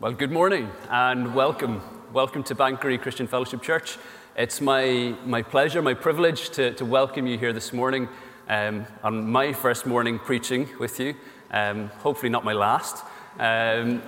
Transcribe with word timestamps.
Well, 0.00 0.12
good 0.12 0.32
morning 0.32 0.70
and 0.88 1.34
welcome. 1.34 1.82
Welcome 2.10 2.42
to 2.44 2.54
Banchory 2.54 2.98
Christian 2.98 3.26
Fellowship 3.26 3.60
Church. 3.60 3.98
It's 4.34 4.62
my, 4.62 5.14
my 5.26 5.42
pleasure, 5.42 5.82
my 5.82 5.92
privilege 5.92 6.48
to, 6.52 6.72
to 6.76 6.86
welcome 6.86 7.26
you 7.26 7.36
here 7.36 7.52
this 7.52 7.74
morning 7.74 8.08
um, 8.48 8.86
on 9.02 9.30
my 9.30 9.52
first 9.52 9.84
morning 9.84 10.18
preaching 10.18 10.70
with 10.78 10.98
you. 11.00 11.16
Um, 11.50 11.88
hopefully, 11.98 12.30
not 12.30 12.46
my 12.46 12.54
last. 12.54 13.04
Um, 13.38 14.02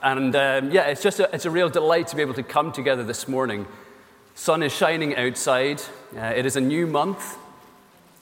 and 0.00 0.36
um, 0.36 0.70
yeah, 0.70 0.82
it's 0.82 1.02
just 1.02 1.18
a, 1.18 1.28
it's 1.34 1.44
a 1.44 1.50
real 1.50 1.70
delight 1.70 2.06
to 2.06 2.14
be 2.14 2.22
able 2.22 2.34
to 2.34 2.44
come 2.44 2.70
together 2.70 3.02
this 3.02 3.26
morning. 3.26 3.66
Sun 4.36 4.62
is 4.62 4.72
shining 4.72 5.16
outside. 5.16 5.82
Uh, 6.16 6.34
it 6.36 6.46
is 6.46 6.54
a 6.54 6.60
new 6.60 6.86
month. 6.86 7.36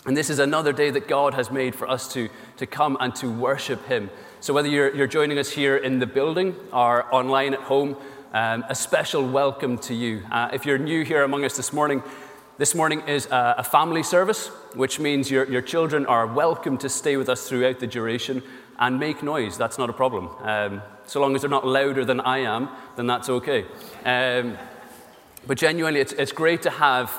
And 0.07 0.17
this 0.17 0.31
is 0.31 0.39
another 0.39 0.73
day 0.73 0.91
that 0.91 1.07
God 1.07 1.35
has 1.35 1.51
made 1.51 1.75
for 1.75 1.87
us 1.87 2.11
to, 2.15 2.31
to 2.57 2.67
come 2.67 2.97
and 2.99 3.15
to 3.17 3.29
worship 3.29 3.87
Him. 3.89 4.09
So, 4.45 4.53
whether 4.53 4.69
you're, 4.69 4.95
you're 4.95 5.07
joining 5.07 5.39
us 5.39 5.49
here 5.49 5.75
in 5.75 6.01
the 6.01 6.07
building 6.07 6.55
or 6.71 7.07
online 7.15 7.55
at 7.55 7.61
home, 7.61 7.97
um, 8.35 8.63
a 8.69 8.75
special 8.75 9.27
welcome 9.27 9.79
to 9.79 9.95
you. 9.95 10.23
Uh, 10.31 10.51
if 10.53 10.67
you're 10.67 10.77
new 10.77 11.03
here 11.03 11.23
among 11.23 11.47
us 11.47 11.57
this 11.57 11.73
morning, 11.73 12.03
this 12.59 12.75
morning 12.75 13.01
is 13.09 13.25
a, 13.25 13.55
a 13.57 13.65
family 13.65 14.03
service, 14.03 14.49
which 14.75 15.01
means 15.01 15.31
your, 15.31 15.51
your 15.51 15.63
children 15.63 16.05
are 16.05 16.27
welcome 16.27 16.77
to 16.77 16.91
stay 16.91 17.17
with 17.17 17.31
us 17.31 17.49
throughout 17.49 17.81
the 17.81 17.87
duration 17.87 18.43
and 18.79 19.01
make 19.01 19.23
noise. 19.23 19.57
That's 19.57 19.79
not 19.79 19.89
a 19.89 19.95
problem. 19.95 20.29
Um, 20.41 20.83
so 21.07 21.23
long 21.23 21.35
as 21.35 21.41
they're 21.41 21.49
not 21.49 21.67
louder 21.67 22.05
than 22.05 22.21
I 22.21 22.41
am, 22.41 22.69
then 22.97 23.07
that's 23.07 23.31
okay. 23.31 23.65
Um, 24.05 24.59
but 25.47 25.57
genuinely, 25.57 26.01
it's, 26.01 26.13
it's 26.13 26.33
great 26.33 26.61
to 26.65 26.71
have 26.71 27.11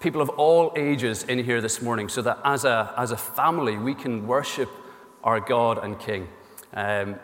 people 0.00 0.22
of 0.22 0.30
all 0.30 0.72
ages 0.74 1.22
in 1.24 1.44
here 1.44 1.60
this 1.60 1.82
morning 1.82 2.08
so 2.08 2.22
that 2.22 2.38
as 2.46 2.64
a, 2.64 2.94
as 2.96 3.10
a 3.10 3.16
family 3.18 3.76
we 3.76 3.94
can 3.94 4.26
worship 4.26 4.70
our 5.22 5.38
God 5.38 5.84
and 5.84 5.98
King. 5.98 6.28
Um, 6.74 7.16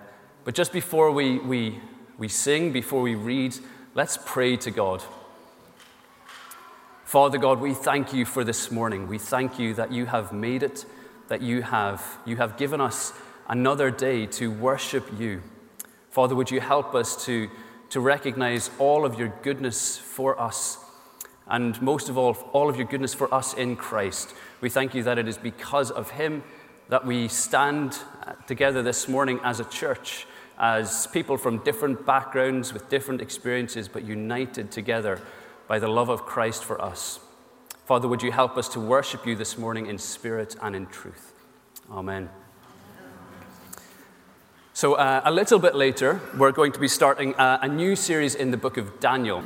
but 0.45 0.55
just 0.55 0.73
before 0.73 1.10
we, 1.10 1.38
we, 1.38 1.80
we 2.19 2.28
sing, 2.28 2.73
before 2.73 3.02
we 3.02 3.14
read, 3.14 3.56
let's 3.95 4.18
pray 4.24 4.57
to 4.59 4.71
God. 4.71 5.02
Father 7.04 7.38
God, 7.38 7.60
we 7.60 7.74
thank 7.74 8.12
you 8.12 8.24
for 8.24 8.43
this 8.43 8.71
morning. 8.71 9.07
We 9.07 9.18
thank 9.18 9.59
you 9.59 9.74
that 9.74 9.93
you 9.93 10.07
have 10.07 10.32
made 10.32 10.62
it, 10.62 10.87
that 11.29 11.43
you 11.43 11.62
have, 11.62 12.18
you 12.24 12.37
have 12.37 12.57
given 12.57 12.80
us 12.80 13.12
another 13.49 13.90
day 13.90 14.26
to 14.26 14.51
worship 14.51 15.07
you. 15.18 15.43
Father, 16.10 16.34
would 16.34 16.51
you 16.51 16.60
help 16.60 16.95
us 16.95 17.24
to, 17.27 17.51
to 17.90 18.01
recognize 18.01 18.71
all 18.79 19.04
of 19.04 19.18
your 19.18 19.29
goodness 19.43 19.99
for 19.99 20.40
us 20.40 20.79
and 21.46 21.80
most 21.82 22.09
of 22.09 22.16
all, 22.16 22.32
all 22.52 22.68
of 22.68 22.77
your 22.77 22.87
goodness 22.87 23.15
for 23.15 23.32
us 23.32 23.54
in 23.54 23.77
Christ. 23.77 24.34
We 24.60 24.71
thank 24.71 24.95
you 24.95 25.02
that 25.02 25.18
it 25.18 25.29
is 25.29 25.37
because 25.37 25.90
of 25.90 26.10
him 26.10 26.43
that 26.93 27.07
we 27.07 27.26
stand 27.26 27.96
together 28.46 28.82
this 28.82 29.09
morning 29.09 29.40
as 29.43 29.60
a 29.60 29.65
church, 29.65 30.26
as 30.59 31.07
people 31.07 31.38
from 31.38 31.57
different 31.65 32.04
backgrounds 32.04 32.74
with 32.74 32.87
different 32.90 33.23
experiences, 33.23 33.88
but 33.88 34.04
united 34.04 34.71
together 34.71 35.18
by 35.66 35.79
the 35.79 35.88
love 35.88 36.10
of 36.10 36.26
Christ 36.26 36.62
for 36.62 36.79
us. 36.82 37.18
Father, 37.87 38.07
would 38.09 38.23
you 38.23 38.30
help 38.30 38.59
us 38.59 38.68
to 38.68 38.79
worship 38.79 39.26
you 39.26 39.34
this 39.34 39.57
morning 39.57 39.87
in 39.87 39.96
spirit 39.96 40.54
and 40.60 40.76
in 40.76 40.84
truth? 40.84 41.32
Amen. 41.90 42.29
So, 44.74 44.93
uh, 44.93 45.23
a 45.24 45.30
little 45.32 45.60
bit 45.60 45.74
later, 45.74 46.21
we're 46.37 46.52
going 46.52 46.73
to 46.73 46.79
be 46.79 46.88
starting 46.88 47.34
a, 47.38 47.60
a 47.62 47.68
new 47.68 47.96
series 47.96 48.34
in 48.34 48.51
the 48.51 48.59
book 48.59 48.77
of 48.77 49.01
Daniel. 49.01 49.43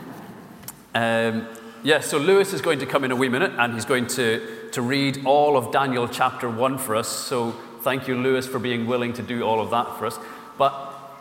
Um, 0.97 1.47
yeah, 1.87 2.01
so 2.01 2.19
Lewis 2.19 2.53
is 2.53 2.61
going 2.61 2.81
to 2.81 2.87
come 2.87 3.05
in 3.05 3.13
a 3.13 3.17
wee 3.17 3.29
minute 3.29 3.53
and 3.59 3.73
he's 3.73 3.85
going 3.85 4.09
to, 4.09 4.69
to 4.73 4.83
read 4.83 5.25
all 5.25 5.57
of 5.57 5.71
Daniel 5.71 6.09
chapter 6.09 6.51
1 6.51 6.79
for 6.79 6.97
us. 6.97 7.07
So 7.07 7.53
thank 7.83 8.09
you, 8.09 8.17
Lewis, 8.17 8.45
for 8.45 8.59
being 8.59 8.89
willing 8.89 9.13
to 9.13 9.23
do 9.23 9.45
all 9.45 9.61
of 9.61 9.71
that 9.71 9.97
for 9.97 10.07
us. 10.07 10.19
But 10.59 10.75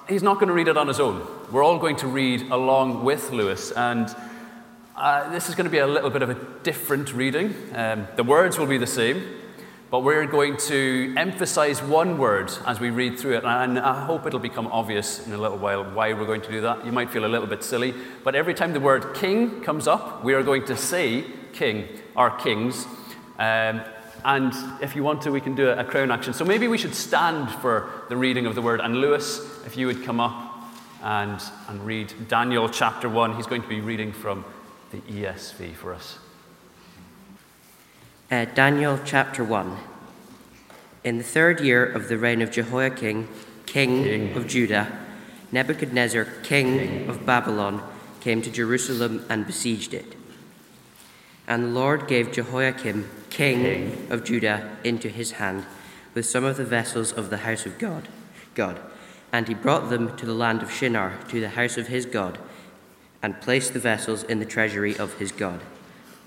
he's 0.09 0.23
not 0.23 0.39
going 0.39 0.47
to 0.47 0.55
read 0.55 0.67
it 0.67 0.75
on 0.75 0.87
his 0.87 0.99
own. 0.99 1.21
We're 1.51 1.63
all 1.63 1.77
going 1.77 1.97
to 1.97 2.07
read 2.07 2.49
along 2.49 3.03
with 3.03 3.29
Lewis. 3.29 3.73
And 3.73 4.07
uh, 4.95 5.29
this 5.29 5.49
is 5.49 5.53
going 5.53 5.65
to 5.65 5.69
be 5.69 5.77
a 5.77 5.85
little 5.85 6.09
bit 6.09 6.23
of 6.23 6.31
a 6.31 6.37
different 6.63 7.13
reading. 7.13 7.53
Um, 7.75 8.07
the 8.15 8.23
words 8.23 8.57
will 8.57 8.65
be 8.65 8.79
the 8.79 8.87
same, 8.87 9.23
but 9.91 9.99
we're 9.99 10.25
going 10.25 10.57
to 10.57 11.13
emphasize 11.15 11.81
one 11.81 12.17
word 12.17 12.51
as 12.65 12.79
we 12.79 12.89
read 12.89 13.19
through 13.19 13.37
it, 13.37 13.43
and 13.43 13.77
I 13.79 14.05
hope 14.05 14.25
it'll 14.25 14.39
become 14.39 14.67
obvious 14.67 15.25
in 15.25 15.33
a 15.33 15.37
little 15.37 15.57
while 15.57 15.83
why 15.83 16.13
we're 16.13 16.25
going 16.25 16.41
to 16.41 16.51
do 16.51 16.61
that. 16.61 16.85
You 16.85 16.91
might 16.91 17.11
feel 17.11 17.25
a 17.25 17.27
little 17.27 17.47
bit 17.47 17.63
silly, 17.63 17.93
but 18.23 18.35
every 18.35 18.53
time 18.53 18.73
the 18.73 18.79
word 18.79 19.13
king 19.13 19.61
comes 19.61 19.87
up, 19.87 20.23
we 20.23 20.33
are 20.33 20.43
going 20.43 20.65
to 20.65 20.75
say 20.75 21.23
king, 21.53 21.87
our 22.15 22.35
kings. 22.37 22.85
Um, 23.37 23.81
and 24.23 24.53
if 24.81 24.95
you 24.95 25.03
want 25.03 25.21
to, 25.21 25.31
we 25.31 25.39
can 25.39 25.53
do 25.53 25.69
a, 25.69 25.83
crown 25.83 26.09
action. 26.09 26.33
So 26.33 26.43
maybe 26.43 26.67
we 26.67 26.79
should 26.79 26.95
stand 26.95 27.49
for 27.61 27.91
the 28.09 28.17
reading 28.17 28.47
of 28.47 28.55
the 28.55 28.61
word. 28.61 28.81
And 28.81 28.97
Lewis, 28.97 29.39
if 29.67 29.77
you 29.77 29.85
would 29.85 30.03
come 30.03 30.19
up 30.19 30.65
and, 31.03 31.39
and 31.69 31.85
read 31.85 32.11
Daniel 32.27 32.67
chapter 32.67 33.07
1, 33.07 33.35
he's 33.35 33.45
going 33.45 33.61
to 33.61 33.67
be 33.67 33.81
reading 33.81 34.11
from 34.11 34.43
the 34.89 34.97
ESV 35.01 35.75
for 35.75 35.93
us. 35.93 36.17
Uh, 38.31 38.43
Daniel 38.43 38.99
chapter 39.05 39.43
1. 39.43 39.77
In 41.03 41.19
the 41.19 41.23
third 41.23 41.59
year 41.59 41.85
of 41.85 42.07
the 42.07 42.17
reign 42.17 42.41
of 42.41 42.49
Jehoiakim, 42.49 43.27
king, 43.67 44.03
king. 44.03 44.35
of 44.35 44.47
Judah, 44.47 44.91
Nebuchadnezzar, 45.51 46.25
king, 46.41 46.79
king 46.79 47.07
of 47.07 47.23
Babylon, 47.23 47.83
came 48.21 48.41
to 48.41 48.49
Jerusalem 48.49 49.23
and 49.29 49.45
besieged 49.45 49.93
it. 49.93 50.15
And 51.47 51.65
the 51.65 51.67
Lord 51.67 52.07
gave 52.07 52.31
Jehoiakim, 52.31 53.07
king, 53.29 53.61
king, 53.61 54.07
of 54.09 54.23
Judah, 54.23 54.75
into 54.83 55.09
his 55.09 55.33
hand 55.33 55.63
with 56.15 56.25
some 56.25 56.43
of 56.43 56.57
the 56.57 56.65
vessels 56.65 57.11
of 57.11 57.29
the 57.29 57.45
house 57.45 57.67
of 57.67 57.77
God. 57.77 58.07
God, 58.55 58.79
and 59.31 59.47
he 59.47 59.53
brought 59.53 59.91
them 59.91 60.17
to 60.17 60.25
the 60.25 60.33
land 60.33 60.63
of 60.63 60.71
Shinar, 60.71 61.19
to 61.27 61.39
the 61.39 61.49
house 61.49 61.77
of 61.77 61.89
his 61.89 62.07
God, 62.07 62.39
and 63.21 63.39
placed 63.39 63.73
the 63.73 63.79
vessels 63.79 64.23
in 64.23 64.39
the 64.39 64.45
treasury 64.45 64.97
of 64.97 65.13
his 65.19 65.31
God. 65.31 65.61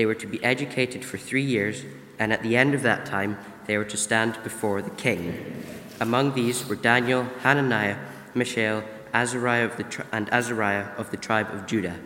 they 0.00 0.06
were 0.06 0.14
to 0.14 0.26
be 0.26 0.42
educated 0.42 1.04
for 1.04 1.18
three 1.18 1.44
years, 1.44 1.84
and 2.18 2.32
at 2.32 2.42
the 2.42 2.56
end 2.56 2.72
of 2.72 2.80
that 2.80 3.04
time, 3.04 3.36
they 3.66 3.76
were 3.76 3.84
to 3.84 3.98
stand 3.98 4.42
before 4.42 4.80
the 4.80 4.88
king. 4.88 5.62
Among 6.00 6.32
these 6.32 6.66
were 6.66 6.74
Daniel, 6.74 7.24
Hananiah, 7.40 7.98
Mishael, 8.34 8.82
Azariah 9.12 9.66
of 9.66 9.76
the 9.76 9.82
tri- 9.82 10.06
and 10.10 10.32
Azariah 10.32 10.86
of 10.96 11.10
the 11.10 11.18
tribe 11.18 11.50
of 11.52 11.66
Judah. 11.66 11.98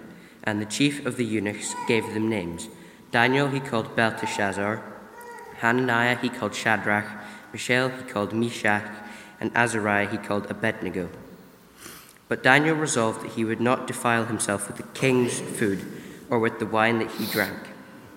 And 0.42 0.60
the 0.60 0.66
chief 0.66 1.06
of 1.06 1.16
the 1.16 1.24
eunuchs 1.24 1.72
gave 1.86 2.12
them 2.12 2.28
names. 2.28 2.66
Daniel 3.12 3.46
he 3.46 3.60
called 3.60 3.94
Belteshazzar, 3.94 4.82
Hananiah 5.58 6.16
he 6.16 6.30
called 6.30 6.56
Shadrach, 6.56 7.06
Mishael 7.52 7.90
he 7.90 8.02
called 8.02 8.32
Meshach, 8.32 8.90
and 9.38 9.52
Azariah 9.54 10.08
he 10.08 10.16
called 10.16 10.50
Abednego. 10.50 11.10
But 12.26 12.42
Daniel 12.42 12.74
resolved 12.74 13.22
that 13.22 13.34
he 13.34 13.44
would 13.44 13.60
not 13.60 13.86
defile 13.86 14.24
himself 14.24 14.66
with 14.66 14.78
the 14.78 14.98
king's 14.98 15.38
food 15.38 15.78
or 16.28 16.40
with 16.40 16.58
the 16.58 16.66
wine 16.66 16.98
that 16.98 17.12
he 17.12 17.26
drank. 17.26 17.68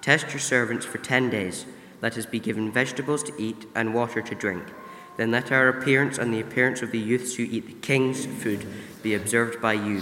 Test 0.00 0.30
your 0.30 0.40
servants 0.40 0.86
for 0.86 0.98
ten 0.98 1.30
days. 1.30 1.66
Let 2.02 2.16
us 2.16 2.26
be 2.26 2.40
given 2.40 2.72
vegetables 2.72 3.22
to 3.24 3.32
eat 3.38 3.66
and 3.74 3.94
water 3.94 4.22
to 4.22 4.34
drink. 4.34 4.64
Then 5.16 5.30
let 5.30 5.52
our 5.52 5.68
appearance 5.68 6.16
and 6.16 6.32
the 6.32 6.40
appearance 6.40 6.80
of 6.80 6.92
the 6.92 6.98
youths 6.98 7.34
who 7.34 7.42
eat 7.42 7.66
the 7.66 7.74
king's 7.74 8.24
food 8.24 8.66
be 9.02 9.14
observed 9.14 9.60
by 9.60 9.74
you, 9.74 10.00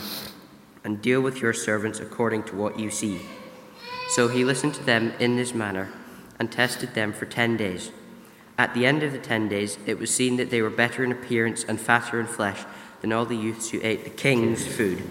and 0.84 1.02
deal 1.02 1.20
with 1.20 1.42
your 1.42 1.52
servants 1.52 1.98
according 1.98 2.44
to 2.44 2.56
what 2.56 2.78
you 2.78 2.90
see. 2.90 3.20
So 4.10 4.28
he 4.28 4.44
listened 4.44 4.74
to 4.74 4.84
them 4.84 5.12
in 5.18 5.36
this 5.36 5.54
manner 5.54 5.88
and 6.38 6.52
tested 6.52 6.94
them 6.94 7.12
for 7.12 7.26
ten 7.26 7.56
days. 7.56 7.90
At 8.56 8.74
the 8.74 8.86
end 8.86 9.02
of 9.02 9.12
the 9.12 9.18
ten 9.18 9.48
days, 9.48 9.78
it 9.86 9.98
was 9.98 10.14
seen 10.14 10.36
that 10.36 10.50
they 10.50 10.62
were 10.62 10.70
better 10.70 11.02
in 11.02 11.10
appearance 11.12 11.64
and 11.64 11.80
fatter 11.80 12.20
in 12.20 12.26
flesh 12.26 12.64
than 13.00 13.12
all 13.12 13.24
the 13.24 13.36
youths 13.36 13.70
who 13.70 13.80
ate 13.82 14.04
the 14.04 14.10
king's 14.10 14.66
food. 14.66 15.02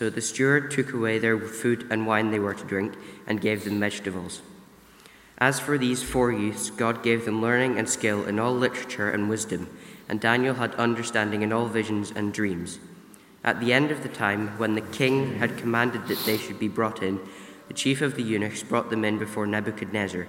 So 0.00 0.08
the 0.08 0.22
steward 0.22 0.70
took 0.70 0.94
away 0.94 1.18
their 1.18 1.38
food 1.38 1.86
and 1.90 2.06
wine 2.06 2.30
they 2.30 2.38
were 2.38 2.54
to 2.54 2.64
drink 2.64 2.94
and 3.26 3.38
gave 3.38 3.64
them 3.64 3.78
vegetables. 3.80 4.40
As 5.36 5.60
for 5.60 5.76
these 5.76 6.02
four 6.02 6.32
youths, 6.32 6.70
God 6.70 7.02
gave 7.02 7.26
them 7.26 7.42
learning 7.42 7.78
and 7.78 7.86
skill 7.86 8.24
in 8.24 8.38
all 8.38 8.54
literature 8.54 9.10
and 9.10 9.28
wisdom, 9.28 9.68
and 10.08 10.18
Daniel 10.18 10.54
had 10.54 10.74
understanding 10.76 11.42
in 11.42 11.52
all 11.52 11.66
visions 11.66 12.14
and 12.16 12.32
dreams. 12.32 12.78
At 13.44 13.60
the 13.60 13.74
end 13.74 13.90
of 13.90 14.02
the 14.02 14.08
time, 14.08 14.56
when 14.56 14.74
the 14.74 14.80
king 14.80 15.34
had 15.34 15.58
commanded 15.58 16.08
that 16.08 16.24
they 16.24 16.38
should 16.38 16.58
be 16.58 16.66
brought 16.66 17.02
in, 17.02 17.20
the 17.68 17.74
chief 17.74 18.00
of 18.00 18.14
the 18.14 18.22
eunuchs 18.22 18.62
brought 18.62 18.88
them 18.88 19.04
in 19.04 19.18
before 19.18 19.46
Nebuchadnezzar. 19.46 20.28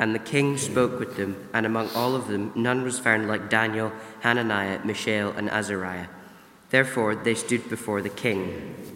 And 0.00 0.16
the 0.16 0.18
king 0.18 0.58
spoke 0.58 0.98
with 0.98 1.16
them, 1.16 1.48
and 1.54 1.64
among 1.64 1.90
all 1.90 2.16
of 2.16 2.26
them 2.26 2.50
none 2.56 2.82
was 2.82 2.98
found 2.98 3.28
like 3.28 3.50
Daniel, 3.50 3.92
Hananiah, 4.22 4.84
Mishael, 4.84 5.30
and 5.30 5.48
Azariah. 5.48 6.08
Therefore 6.70 7.14
they 7.14 7.36
stood 7.36 7.68
before 7.70 8.02
the 8.02 8.08
king. 8.08 8.95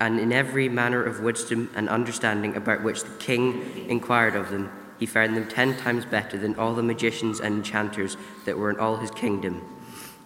And 0.00 0.18
in 0.18 0.32
every 0.32 0.68
manner 0.68 1.04
of 1.04 1.20
wisdom 1.20 1.70
and 1.74 1.88
understanding 1.88 2.56
about 2.56 2.82
which 2.82 3.04
the 3.04 3.16
king 3.18 3.86
inquired 3.88 4.34
of 4.34 4.50
them, 4.50 4.72
he 4.98 5.06
found 5.06 5.36
them 5.36 5.46
ten 5.46 5.76
times 5.76 6.04
better 6.06 6.38
than 6.38 6.56
all 6.56 6.74
the 6.74 6.82
magicians 6.82 7.38
and 7.40 7.56
enchanters 7.56 8.16
that 8.46 8.58
were 8.58 8.70
in 8.70 8.78
all 8.78 8.96
his 8.96 9.10
kingdom. 9.10 9.62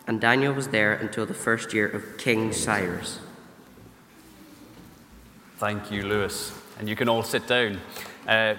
And 0.06 0.20
Daniel 0.20 0.52
was 0.52 0.68
there 0.68 0.92
until 0.92 1.26
the 1.26 1.34
first 1.34 1.72
year 1.72 1.88
of 1.88 2.18
King 2.18 2.52
Cyrus. 2.52 3.18
Thank 5.56 5.90
you, 5.90 6.02
Lewis. 6.02 6.52
And 6.78 6.88
you 6.88 6.96
can 6.96 7.08
all 7.08 7.22
sit 7.22 7.46
down. 7.46 7.80
Uh, 8.26 8.54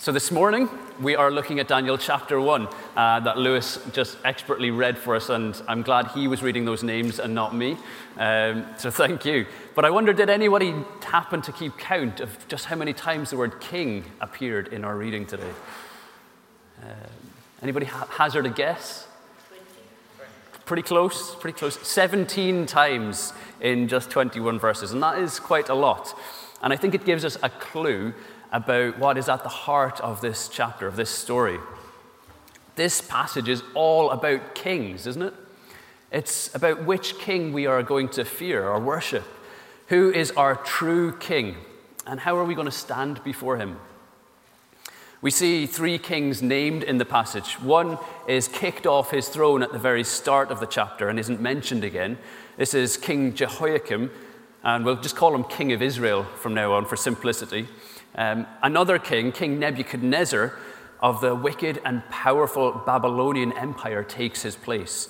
so, 0.00 0.12
this 0.12 0.30
morning, 0.30 0.68
we 1.00 1.16
are 1.16 1.28
looking 1.28 1.58
at 1.58 1.66
Daniel 1.66 1.98
chapter 1.98 2.40
1 2.40 2.68
uh, 2.94 3.18
that 3.18 3.36
Lewis 3.36 3.80
just 3.92 4.16
expertly 4.24 4.70
read 4.70 4.96
for 4.96 5.16
us, 5.16 5.28
and 5.28 5.60
I'm 5.66 5.82
glad 5.82 6.06
he 6.12 6.28
was 6.28 6.40
reading 6.40 6.64
those 6.64 6.84
names 6.84 7.18
and 7.18 7.34
not 7.34 7.52
me. 7.52 7.76
Um, 8.16 8.64
so, 8.78 8.92
thank 8.92 9.24
you. 9.24 9.44
But 9.74 9.84
I 9.84 9.90
wonder 9.90 10.12
did 10.12 10.30
anybody 10.30 10.72
happen 11.04 11.42
to 11.42 11.50
keep 11.50 11.76
count 11.78 12.20
of 12.20 12.46
just 12.46 12.66
how 12.66 12.76
many 12.76 12.92
times 12.92 13.30
the 13.30 13.36
word 13.36 13.60
king 13.60 14.04
appeared 14.20 14.68
in 14.68 14.84
our 14.84 14.96
reading 14.96 15.26
today? 15.26 15.50
Uh, 16.80 16.86
anybody 17.60 17.86
ha- 17.86 18.06
hazard 18.08 18.46
a 18.46 18.50
guess? 18.50 19.08
Pretty 20.64 20.82
close, 20.82 21.34
pretty 21.34 21.58
close. 21.58 21.76
17 21.84 22.66
times 22.66 23.32
in 23.60 23.88
just 23.88 24.10
21 24.10 24.60
verses, 24.60 24.92
and 24.92 25.02
that 25.02 25.18
is 25.18 25.40
quite 25.40 25.68
a 25.68 25.74
lot. 25.74 26.16
And 26.62 26.72
I 26.72 26.76
think 26.76 26.94
it 26.94 27.04
gives 27.04 27.24
us 27.24 27.36
a 27.42 27.50
clue 27.50 28.14
about 28.52 28.98
what 28.98 29.18
is 29.18 29.28
at 29.28 29.42
the 29.42 29.48
heart 29.48 30.00
of 30.00 30.20
this 30.20 30.48
chapter, 30.48 30.86
of 30.86 30.96
this 30.96 31.10
story. 31.10 31.58
This 32.76 33.00
passage 33.00 33.48
is 33.48 33.62
all 33.74 34.10
about 34.10 34.54
kings, 34.54 35.06
isn't 35.06 35.22
it? 35.22 35.34
It's 36.10 36.54
about 36.54 36.84
which 36.84 37.18
king 37.18 37.52
we 37.52 37.66
are 37.66 37.82
going 37.82 38.08
to 38.10 38.24
fear 38.24 38.66
or 38.66 38.80
worship. 38.80 39.24
Who 39.88 40.10
is 40.12 40.30
our 40.32 40.56
true 40.56 41.16
king? 41.18 41.56
And 42.06 42.20
how 42.20 42.36
are 42.36 42.44
we 42.44 42.54
going 42.54 42.66
to 42.66 42.72
stand 42.72 43.22
before 43.24 43.58
him? 43.58 43.78
We 45.20 45.30
see 45.32 45.66
three 45.66 45.98
kings 45.98 46.42
named 46.42 46.84
in 46.84 46.98
the 46.98 47.04
passage. 47.04 47.54
One 47.54 47.98
is 48.28 48.46
kicked 48.46 48.86
off 48.86 49.10
his 49.10 49.28
throne 49.28 49.62
at 49.64 49.72
the 49.72 49.78
very 49.78 50.04
start 50.04 50.50
of 50.50 50.60
the 50.60 50.66
chapter 50.66 51.08
and 51.08 51.18
isn't 51.18 51.40
mentioned 51.40 51.82
again. 51.82 52.18
This 52.56 52.72
is 52.72 52.96
King 52.96 53.34
Jehoiakim, 53.34 54.10
and 54.62 54.84
we'll 54.84 55.00
just 55.00 55.16
call 55.16 55.34
him 55.34 55.42
King 55.44 55.72
of 55.72 55.82
Israel 55.82 56.22
from 56.22 56.54
now 56.54 56.72
on 56.72 56.86
for 56.86 56.96
simplicity. 56.96 57.66
Um, 58.14 58.46
another 58.62 58.98
king, 58.98 59.32
King 59.32 59.58
Nebuchadnezzar, 59.58 60.58
of 61.00 61.20
the 61.20 61.34
wicked 61.34 61.80
and 61.84 62.02
powerful 62.10 62.82
Babylonian 62.84 63.52
Empire, 63.52 64.02
takes 64.02 64.42
his 64.42 64.56
place. 64.56 65.08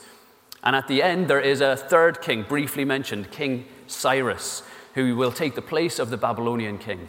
And 0.63 0.77
at 0.77 0.89
the 0.89 1.03
end, 1.03 1.29
there 1.29 1.41
is 1.41 1.61
a 1.61 1.77
third 1.77 2.21
king, 2.21 2.43
briefly 2.43 2.85
mentioned, 2.85 3.31
King 3.31 3.67
Cyrus, 3.87 4.63
who 4.95 5.17
will 5.17 5.33
take 5.33 5.55
the 5.55 5.63
place 5.63 5.99
of 5.99 6.11
the 6.11 6.17
Babylonian 6.17 6.79
king. 6.79 7.09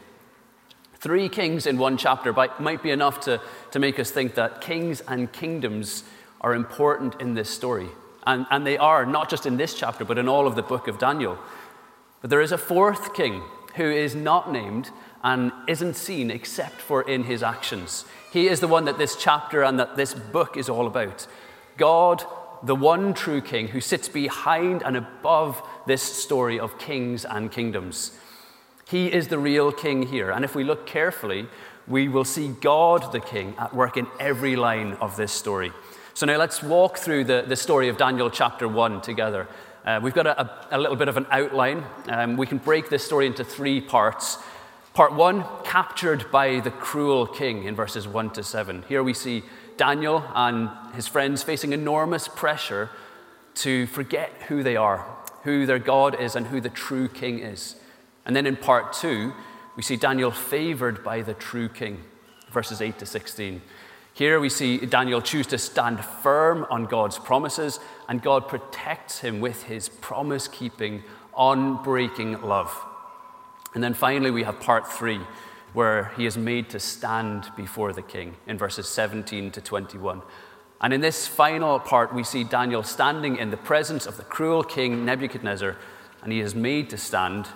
Three 0.95 1.29
kings 1.29 1.65
in 1.65 1.77
one 1.77 1.97
chapter 1.97 2.33
might 2.59 2.83
be 2.83 2.91
enough 2.91 3.21
to, 3.21 3.41
to 3.71 3.79
make 3.79 3.99
us 3.99 4.11
think 4.11 4.35
that 4.35 4.61
kings 4.61 5.01
and 5.07 5.31
kingdoms 5.31 6.03
are 6.41 6.53
important 6.53 7.19
in 7.21 7.33
this 7.33 7.49
story. 7.49 7.87
And, 8.27 8.45
and 8.51 8.67
they 8.67 8.77
are, 8.77 9.05
not 9.05 9.29
just 9.29 9.45
in 9.45 9.57
this 9.57 9.73
chapter, 9.73 10.05
but 10.05 10.17
in 10.17 10.27
all 10.27 10.45
of 10.45 10.55
the 10.55 10.61
book 10.61 10.87
of 10.87 10.99
Daniel. 10.99 11.39
But 12.21 12.29
there 12.29 12.41
is 12.41 12.51
a 12.51 12.57
fourth 12.57 13.13
king 13.13 13.41
who 13.75 13.89
is 13.89 14.13
not 14.13 14.51
named 14.51 14.91
and 15.23 15.51
isn't 15.67 15.95
seen 15.95 16.31
except 16.31 16.81
for 16.81 17.01
in 17.01 17.23
his 17.23 17.43
actions. 17.43 18.05
He 18.31 18.47
is 18.47 18.59
the 18.59 18.67
one 18.67 18.85
that 18.85 18.97
this 18.97 19.15
chapter 19.15 19.63
and 19.63 19.79
that 19.79 19.95
this 19.95 20.13
book 20.13 20.55
is 20.55 20.69
all 20.69 20.87
about. 20.87 21.27
God, 21.77 22.23
the 22.63 22.75
one 22.75 23.13
true 23.13 23.41
king 23.41 23.69
who 23.69 23.81
sits 23.81 24.07
behind 24.07 24.83
and 24.83 24.97
above 24.97 25.61
this 25.87 26.01
story 26.01 26.59
of 26.59 26.77
kings 26.77 27.25
and 27.25 27.51
kingdoms. 27.51 28.17
He 28.87 29.11
is 29.11 29.27
the 29.27 29.39
real 29.39 29.71
king 29.71 30.03
here. 30.03 30.31
And 30.31 30.43
if 30.43 30.55
we 30.55 30.63
look 30.63 30.85
carefully, 30.85 31.47
we 31.87 32.07
will 32.07 32.25
see 32.25 32.49
God 32.49 33.11
the 33.11 33.19
king 33.19 33.55
at 33.57 33.73
work 33.73 33.97
in 33.97 34.07
every 34.19 34.55
line 34.55 34.93
of 34.93 35.15
this 35.15 35.31
story. 35.31 35.71
So 36.13 36.25
now 36.25 36.37
let's 36.37 36.61
walk 36.61 36.97
through 36.97 37.25
the, 37.25 37.45
the 37.47 37.55
story 37.55 37.87
of 37.87 37.97
Daniel 37.97 38.29
chapter 38.29 38.67
1 38.67 39.01
together. 39.01 39.47
Uh, 39.85 39.99
we've 40.03 40.13
got 40.13 40.27
a, 40.27 40.67
a, 40.71 40.77
little 40.77 40.97
bit 40.97 41.07
of 41.07 41.17
an 41.17 41.25
outline. 41.31 41.83
Um, 42.07 42.35
we 42.35 42.45
can 42.45 42.57
break 42.57 42.89
this 42.89 43.03
story 43.03 43.25
into 43.25 43.43
three 43.43 43.79
parts. 43.79 44.37
Part 44.99 45.13
one, 45.13 45.45
captured 45.63 46.29
by 46.29 46.59
the 46.59 46.71
cruel 46.71 47.25
king 47.25 47.63
in 47.63 47.73
verses 47.73 48.05
1 48.05 48.31
to 48.31 48.43
7. 48.43 48.83
Here 48.89 49.01
we 49.01 49.13
see 49.13 49.43
Daniel 49.77 50.25
and 50.35 50.69
his 50.93 51.07
friends 51.07 51.41
facing 51.41 51.71
enormous 51.71 52.27
pressure 52.27 52.89
to 53.55 53.87
forget 53.87 54.29
who 54.49 54.61
they 54.61 54.75
are, 54.75 55.05
who 55.43 55.65
their 55.65 55.79
God 55.79 56.19
is, 56.19 56.35
and 56.35 56.47
who 56.47 56.59
the 56.59 56.67
true 56.67 57.07
king 57.07 57.39
is. 57.39 57.77
And 58.25 58.35
then 58.35 58.45
in 58.45 58.57
part 58.57 58.91
two, 58.91 59.31
we 59.77 59.83
see 59.83 59.95
Daniel 59.95 60.31
favored 60.31 61.01
by 61.01 61.21
the 61.21 61.33
true 61.33 61.69
king, 61.69 62.03
verses 62.51 62.81
8 62.81 62.99
to 62.99 63.05
16. 63.05 63.61
Here 64.11 64.37
we 64.41 64.49
see 64.49 64.79
Daniel 64.85 65.21
choose 65.21 65.47
to 65.47 65.57
stand 65.57 66.03
firm 66.03 66.67
on 66.69 66.87
God's 66.87 67.17
promises, 67.17 67.79
and 68.09 68.21
God 68.21 68.49
protects 68.49 69.19
him 69.19 69.39
with 69.39 69.63
his 69.63 69.87
promise 69.87 70.49
keeping, 70.49 71.03
unbreaking 71.37 72.43
love. 72.43 72.85
And 73.73 73.83
then 73.83 73.93
finally, 73.93 74.31
we 74.31 74.43
have 74.43 74.59
part 74.59 74.91
three, 74.91 75.21
where 75.73 76.11
he 76.17 76.25
is 76.25 76.37
made 76.37 76.69
to 76.71 76.79
stand 76.79 77.51
before 77.55 77.93
the 77.93 78.01
king 78.01 78.35
in 78.47 78.57
verses 78.57 78.87
17 78.87 79.51
to 79.51 79.61
21. 79.61 80.21
And 80.81 80.93
in 80.93 81.01
this 81.01 81.27
final 81.27 81.79
part, 81.79 82.13
we 82.13 82.23
see 82.23 82.43
Daniel 82.43 82.83
standing 82.83 83.35
in 83.35 83.51
the 83.51 83.57
presence 83.57 84.05
of 84.05 84.17
the 84.17 84.23
cruel 84.23 84.63
king 84.63 85.05
Nebuchadnezzar, 85.05 85.75
and 86.23 86.31
he 86.31 86.39
is 86.39 86.55
made 86.55 86.89
to 86.89 86.97
stand 86.97 87.47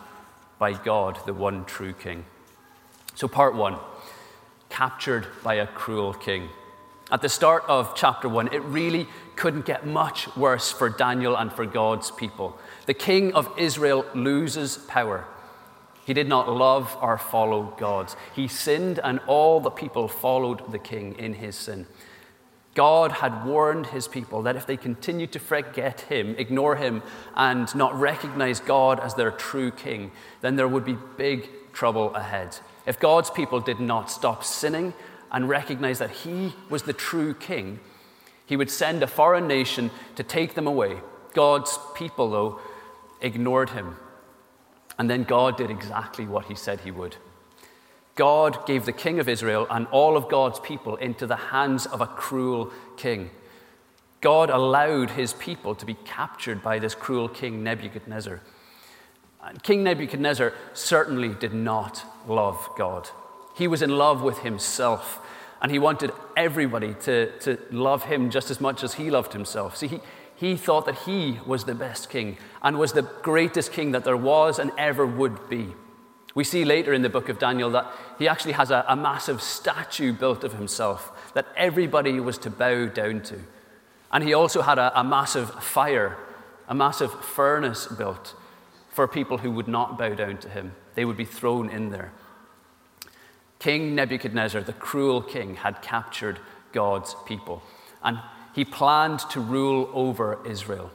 by 0.59 0.73
God, 0.73 1.17
the 1.25 1.33
one 1.33 1.65
true 1.65 1.93
king. 1.93 2.25
So, 3.15 3.27
part 3.27 3.55
one 3.55 3.77
captured 4.69 5.27
by 5.43 5.55
a 5.55 5.67
cruel 5.67 6.13
king. 6.13 6.49
At 7.11 7.21
the 7.21 7.29
start 7.29 7.63
of 7.67 7.93
chapter 7.95 8.27
one, 8.27 8.51
it 8.51 8.63
really 8.63 9.07
couldn't 9.35 9.65
get 9.65 9.85
much 9.85 10.35
worse 10.35 10.71
for 10.71 10.89
Daniel 10.89 11.35
and 11.35 11.53
for 11.53 11.65
God's 11.65 12.09
people. 12.11 12.57
The 12.87 12.93
king 12.93 13.33
of 13.33 13.49
Israel 13.57 14.05
loses 14.15 14.77
power. 14.77 15.25
He 16.05 16.13
did 16.13 16.27
not 16.27 16.49
love 16.49 16.97
or 17.01 17.17
follow 17.17 17.73
God. 17.77 18.13
He 18.35 18.47
sinned, 18.47 18.99
and 19.03 19.19
all 19.25 19.59
the 19.59 19.69
people 19.69 20.07
followed 20.07 20.71
the 20.71 20.79
king 20.79 21.15
in 21.17 21.35
his 21.35 21.55
sin. 21.55 21.87
God 22.75 23.11
had 23.11 23.45
warned 23.45 23.87
his 23.87 24.07
people 24.07 24.41
that 24.41 24.55
if 24.55 24.65
they 24.65 24.77
continued 24.77 25.31
to 25.33 25.39
forget 25.39 26.01
him, 26.01 26.35
ignore 26.37 26.75
him, 26.75 27.03
and 27.35 27.73
not 27.75 27.97
recognize 27.97 28.59
God 28.59 28.99
as 28.99 29.13
their 29.13 29.31
true 29.31 29.71
king, 29.71 30.11
then 30.41 30.55
there 30.55 30.67
would 30.67 30.83
be 30.83 30.97
big 31.17 31.49
trouble 31.71 32.13
ahead. 32.15 32.57
If 32.85 32.99
God's 32.99 33.29
people 33.29 33.59
did 33.59 33.79
not 33.79 34.11
stop 34.11 34.43
sinning 34.43 34.93
and 35.31 35.47
recognize 35.47 35.99
that 35.99 36.11
he 36.11 36.53
was 36.69 36.83
the 36.83 36.93
true 36.93 37.33
king, 37.33 37.79
he 38.45 38.57
would 38.57 38.71
send 38.71 39.03
a 39.03 39.07
foreign 39.07 39.47
nation 39.47 39.89
to 40.15 40.23
take 40.23 40.55
them 40.55 40.67
away. 40.67 40.97
God's 41.33 41.79
people, 41.95 42.29
though, 42.29 42.59
ignored 43.21 43.69
him 43.69 43.95
and 44.97 45.09
then 45.09 45.23
God 45.23 45.57
did 45.57 45.71
exactly 45.71 46.25
what 46.25 46.45
he 46.45 46.55
said 46.55 46.81
he 46.81 46.91
would. 46.91 47.17
God 48.15 48.65
gave 48.67 48.85
the 48.85 48.91
king 48.91 49.19
of 49.19 49.27
Israel 49.27 49.65
and 49.69 49.87
all 49.87 50.15
of 50.15 50.29
God's 50.29 50.59
people 50.59 50.95
into 50.97 51.25
the 51.25 51.35
hands 51.35 51.85
of 51.87 51.99
a 51.99 52.07
cruel 52.07 52.71
king. 52.95 53.31
God 54.21 54.49
allowed 54.49 55.11
his 55.11 55.33
people 55.33 55.75
to 55.75 55.85
be 55.85 55.95
captured 56.05 56.61
by 56.61 56.79
this 56.79 56.95
cruel 56.95 57.27
king, 57.27 57.63
Nebuchadnezzar. 57.63 58.41
And 59.43 59.61
king 59.63 59.83
Nebuchadnezzar 59.83 60.53
certainly 60.73 61.29
did 61.29 61.53
not 61.53 62.05
love 62.27 62.69
God. 62.77 63.09
He 63.55 63.67
was 63.67 63.81
in 63.81 63.97
love 63.97 64.21
with 64.21 64.39
himself, 64.39 65.19
and 65.63 65.71
he 65.71 65.79
wanted 65.79 66.11
everybody 66.35 66.93
to, 66.93 67.31
to 67.39 67.57
love 67.71 68.03
him 68.03 68.29
just 68.29 68.51
as 68.51 68.59
much 68.59 68.83
as 68.83 68.95
he 68.95 69.09
loved 69.09 69.31
himself. 69.31 69.77
See, 69.77 69.87
he, 69.87 69.99
he 70.35 70.57
thought 70.57 70.85
that 70.85 70.99
he 70.99 71.39
was 71.45 71.63
the 71.63 71.73
best 71.73 72.09
king 72.09 72.37
and 72.61 72.77
was 72.77 72.91
the 72.91 73.01
greatest 73.01 73.71
king 73.71 73.91
that 73.91 74.03
there 74.03 74.17
was 74.17 74.59
and 74.59 74.71
ever 74.77 75.05
would 75.05 75.49
be. 75.49 75.73
We 76.35 76.43
see 76.43 76.65
later 76.65 76.93
in 76.93 77.01
the 77.01 77.09
book 77.09 77.29
of 77.29 77.39
Daniel 77.39 77.69
that 77.71 77.87
he 78.19 78.27
actually 78.27 78.53
has 78.53 78.71
a, 78.71 78.83
a 78.89 78.95
massive 78.95 79.41
statue 79.41 80.11
built 80.11 80.43
of 80.43 80.53
himself 80.53 81.31
that 81.33 81.47
everybody 81.55 82.19
was 82.19 82.37
to 82.39 82.49
bow 82.49 82.87
down 82.87 83.21
to. 83.23 83.39
And 84.11 84.23
he 84.23 84.33
also 84.33 84.63
had 84.63 84.77
a, 84.77 84.99
a 84.99 85.03
massive 85.03 85.49
fire, 85.63 86.17
a 86.67 86.75
massive 86.75 87.11
furnace 87.23 87.87
built 87.87 88.35
for 88.89 89.07
people 89.07 89.37
who 89.37 89.51
would 89.51 89.67
not 89.69 89.97
bow 89.97 90.13
down 90.13 90.37
to 90.39 90.49
him. 90.49 90.73
They 90.95 91.05
would 91.05 91.17
be 91.17 91.25
thrown 91.25 91.69
in 91.69 91.89
there. 91.89 92.11
King 93.63 93.95
Nebuchadnezzar, 93.95 94.59
the 94.59 94.73
cruel 94.73 95.21
king, 95.21 95.55
had 95.55 95.81
captured 95.81 96.37
God's 96.73 97.15
people, 97.25 97.63
and 98.03 98.19
he 98.53 98.65
planned 98.65 99.19
to 99.29 99.39
rule 99.39 99.89
over 99.93 100.37
Israel. 100.45 100.91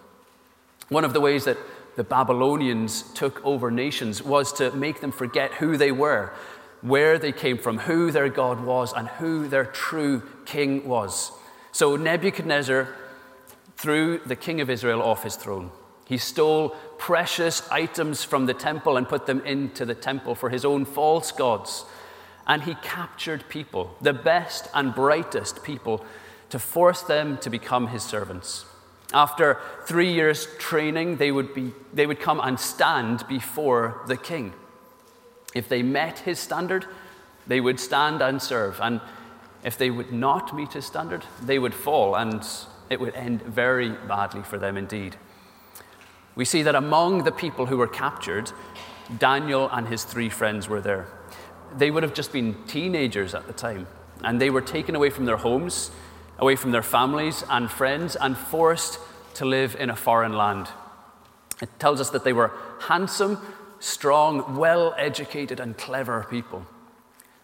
One 0.91 1.03
of 1.03 1.15
the 1.15 1.21
ways 1.23 1.47
that 1.47 1.57
the 1.97 2.05
Babylonians 2.05 3.05
took 3.15 3.43
over 3.43 3.71
nations 3.71 4.23
was 4.23 4.53
to 4.53 4.71
make 4.73 5.01
them 5.01 5.13
forget 5.13 5.55
who 5.55 5.79
they 5.79 5.91
were, 5.91 6.35
where 6.83 7.19
they 7.19 7.33
came 7.33 7.57
from, 7.57 7.79
who 7.79 8.11
their 8.11 8.29
God 8.29 8.63
was, 8.63 8.93
and 8.93 9.09
who 9.09 9.49
their 9.49 9.65
true 9.65 10.23
king 10.45 10.87
was. 10.87 11.33
So 11.73 11.97
Nebuchadnezzar 11.97 12.87
threw 13.79 14.19
the 14.19 14.37
king 14.37 14.61
of 14.61 14.69
Israel 14.69 15.01
off 15.01 15.23
his 15.23 15.37
throne. 15.37 15.71
He 16.05 16.19
stole 16.19 16.77
precious 16.99 17.67
items 17.71 18.25
from 18.25 18.45
the 18.45 18.53
temple 18.53 18.99
and 18.99 19.09
put 19.09 19.25
them 19.25 19.41
into 19.47 19.87
the 19.87 19.95
temple 19.95 20.35
for 20.35 20.51
his 20.51 20.67
own 20.67 20.85
false 20.85 21.33
gods. 21.33 21.87
And 22.49 22.63
he 22.63 22.75
captured 22.77 23.45
people, 23.49 23.95
the 24.01 24.15
best 24.15 24.69
and 24.73 24.95
brightest 24.95 25.63
people, 25.63 26.05
to 26.49 26.59
force 26.59 27.03
them 27.03 27.37
to 27.39 27.51
become 27.51 27.89
his 27.89 28.03
servants. 28.03 28.65
After 29.13 29.59
three 29.87 30.13
years 30.13 30.49
training, 30.59 31.17
they 31.17 31.31
would, 31.31 31.55
be, 31.55 31.73
they 31.93 32.07
would 32.07 32.21
come 32.21 32.41
and 32.41 32.59
stand 32.59 33.27
before 33.29 34.03
the 34.07 34.17
king. 34.17 34.55
If 35.55 35.69
they 35.69 35.83
met 35.83 36.21
his 36.21 36.39
standard, 36.39 36.87
they 37.47 37.61
would 37.61 37.81
stand 37.81 38.23
and 38.23 38.41
serve. 38.41 38.79
And 38.81 39.01
if 39.65 39.79
they 39.79 39.91
would 39.91 40.13
not 40.13 40.55
meet 40.55 40.73
his 40.73 40.87
standard, 40.87 41.25
they 41.43 41.59
would 41.59 41.75
fall, 41.75 42.15
and 42.15 42.47
it 42.91 43.01
would 43.01 43.15
end 43.15 43.43
very 43.43 43.91
badly 43.91 44.43
for 44.43 44.59
them 44.59 44.77
indeed. 44.77 45.17
We 46.35 46.45
see 46.45 46.63
that 46.63 46.75
among 46.75 47.25
the 47.25 47.33
people 47.33 47.67
who 47.67 47.79
were 47.79 47.89
captured, 47.89 48.53
Daniel 49.19 49.69
and 49.73 49.89
his 49.89 50.05
three 50.05 50.29
friends 50.29 50.69
were 50.69 50.81
there. 50.81 51.09
They 51.77 51.91
would 51.91 52.03
have 52.03 52.15
just 52.15 52.33
been 52.33 52.57
teenagers 52.67 53.35
at 53.35 53.47
the 53.47 53.53
time, 53.53 53.87
and 54.23 54.41
they 54.41 54.51
were 54.51 54.61
taken 54.61 54.95
away 54.95 55.11
from 55.11 55.27
their 55.27 55.37
homes 55.37 55.91
away 56.39 56.57
from 56.57 56.71
their 56.71 56.83
families 56.83 57.45
and 57.51 57.71
friends, 57.71 58.17
and 58.17 58.37
forced 58.37 58.99
to 59.35 59.45
live 59.45 59.77
in 59.79 59.91
a 59.91 59.97
foreign 59.97 60.37
land. 60.37 60.69
It 61.61 61.69
tells 61.79 62.01
us 62.01 62.11
that 62.11 62.25
they 62.25 62.33
were 62.33 62.53
handsome, 62.83 63.39
strong, 63.81 64.57
well 64.57 64.95
educated, 64.97 65.59
and 65.61 65.77
clever 65.77 66.27
people. 66.31 66.67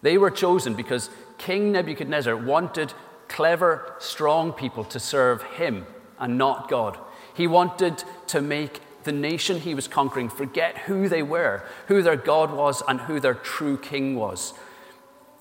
They 0.02 0.18
were 0.18 0.30
chosen 0.30 0.74
because 0.74 1.10
King 1.38 1.72
Nebuchadnezzar 1.72 2.36
wanted 2.36 2.92
clever, 3.28 3.96
strong 3.98 4.52
people 4.52 4.84
to 4.84 5.00
serve 5.00 5.42
him 5.42 5.86
and 6.18 6.38
not 6.38 6.68
God. 6.68 6.98
He 7.34 7.46
wanted 7.46 8.04
to 8.28 8.40
make 8.40 8.80
the 9.04 9.12
nation 9.12 9.60
he 9.60 9.74
was 9.74 9.88
conquering 9.88 10.28
forget 10.28 10.78
who 10.78 11.08
they 11.08 11.22
were, 11.22 11.62
who 11.86 12.02
their 12.02 12.16
God 12.16 12.52
was, 12.52 12.82
and 12.88 13.00
who 13.00 13.20
their 13.20 13.34
true 13.34 13.78
king 13.78 14.16
was. 14.16 14.54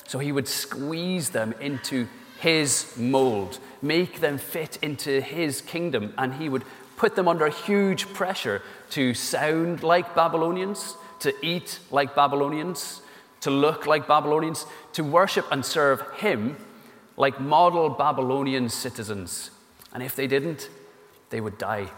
So 0.08 0.20
he 0.20 0.32
would 0.32 0.48
squeeze 0.48 1.30
them 1.32 1.54
into 1.60 2.08
his 2.40 2.94
mold, 2.98 3.60
make 3.82 4.20
them 4.20 4.38
fit 4.38 4.78
into 4.82 5.22
his 5.22 5.62
kingdom, 5.62 6.14
and 6.18 6.34
he 6.34 6.50
would 6.50 6.64
put 6.98 7.16
them 7.16 7.28
under 7.28 7.48
huge 7.50 8.14
pressure 8.14 8.62
to 8.92 9.14
sound 9.14 9.82
like 9.82 10.14
Babylonians, 10.14 10.96
to 11.20 11.34
eat 11.46 11.80
like 11.90 12.16
Babylonians, 12.16 13.02
to 13.42 13.50
look 13.50 13.88
like 13.88 14.08
Babylonians, 14.08 14.66
to 14.94 15.04
worship 15.04 15.46
and 15.52 15.66
serve 15.66 16.02
him 16.18 16.58
like 17.18 17.40
model 17.40 17.90
Babylonian 17.90 18.70
citizens. 18.70 19.50
And 19.94 20.04
if 20.04 20.16
they 20.16 20.28
didn't, 20.28 20.70
they 21.30 21.42
would 21.42 21.58
die. 21.58 21.90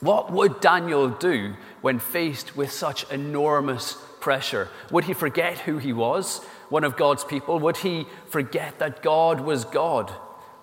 What 0.00 0.32
would 0.32 0.60
Daniel 0.60 1.08
do 1.08 1.54
when 1.80 1.98
faced 1.98 2.56
with 2.56 2.70
such 2.70 3.10
enormous 3.10 3.96
pressure? 4.20 4.68
Would 4.90 5.04
he 5.04 5.14
forget 5.14 5.58
who 5.60 5.78
he 5.78 5.92
was? 5.92 6.44
one 6.68 6.84
of 6.84 6.96
God's 6.96 7.24
people? 7.24 7.58
Would 7.60 7.78
he 7.78 8.06
forget 8.28 8.78
that 8.78 9.02
God 9.02 9.40
was 9.40 9.64
God? 9.64 10.12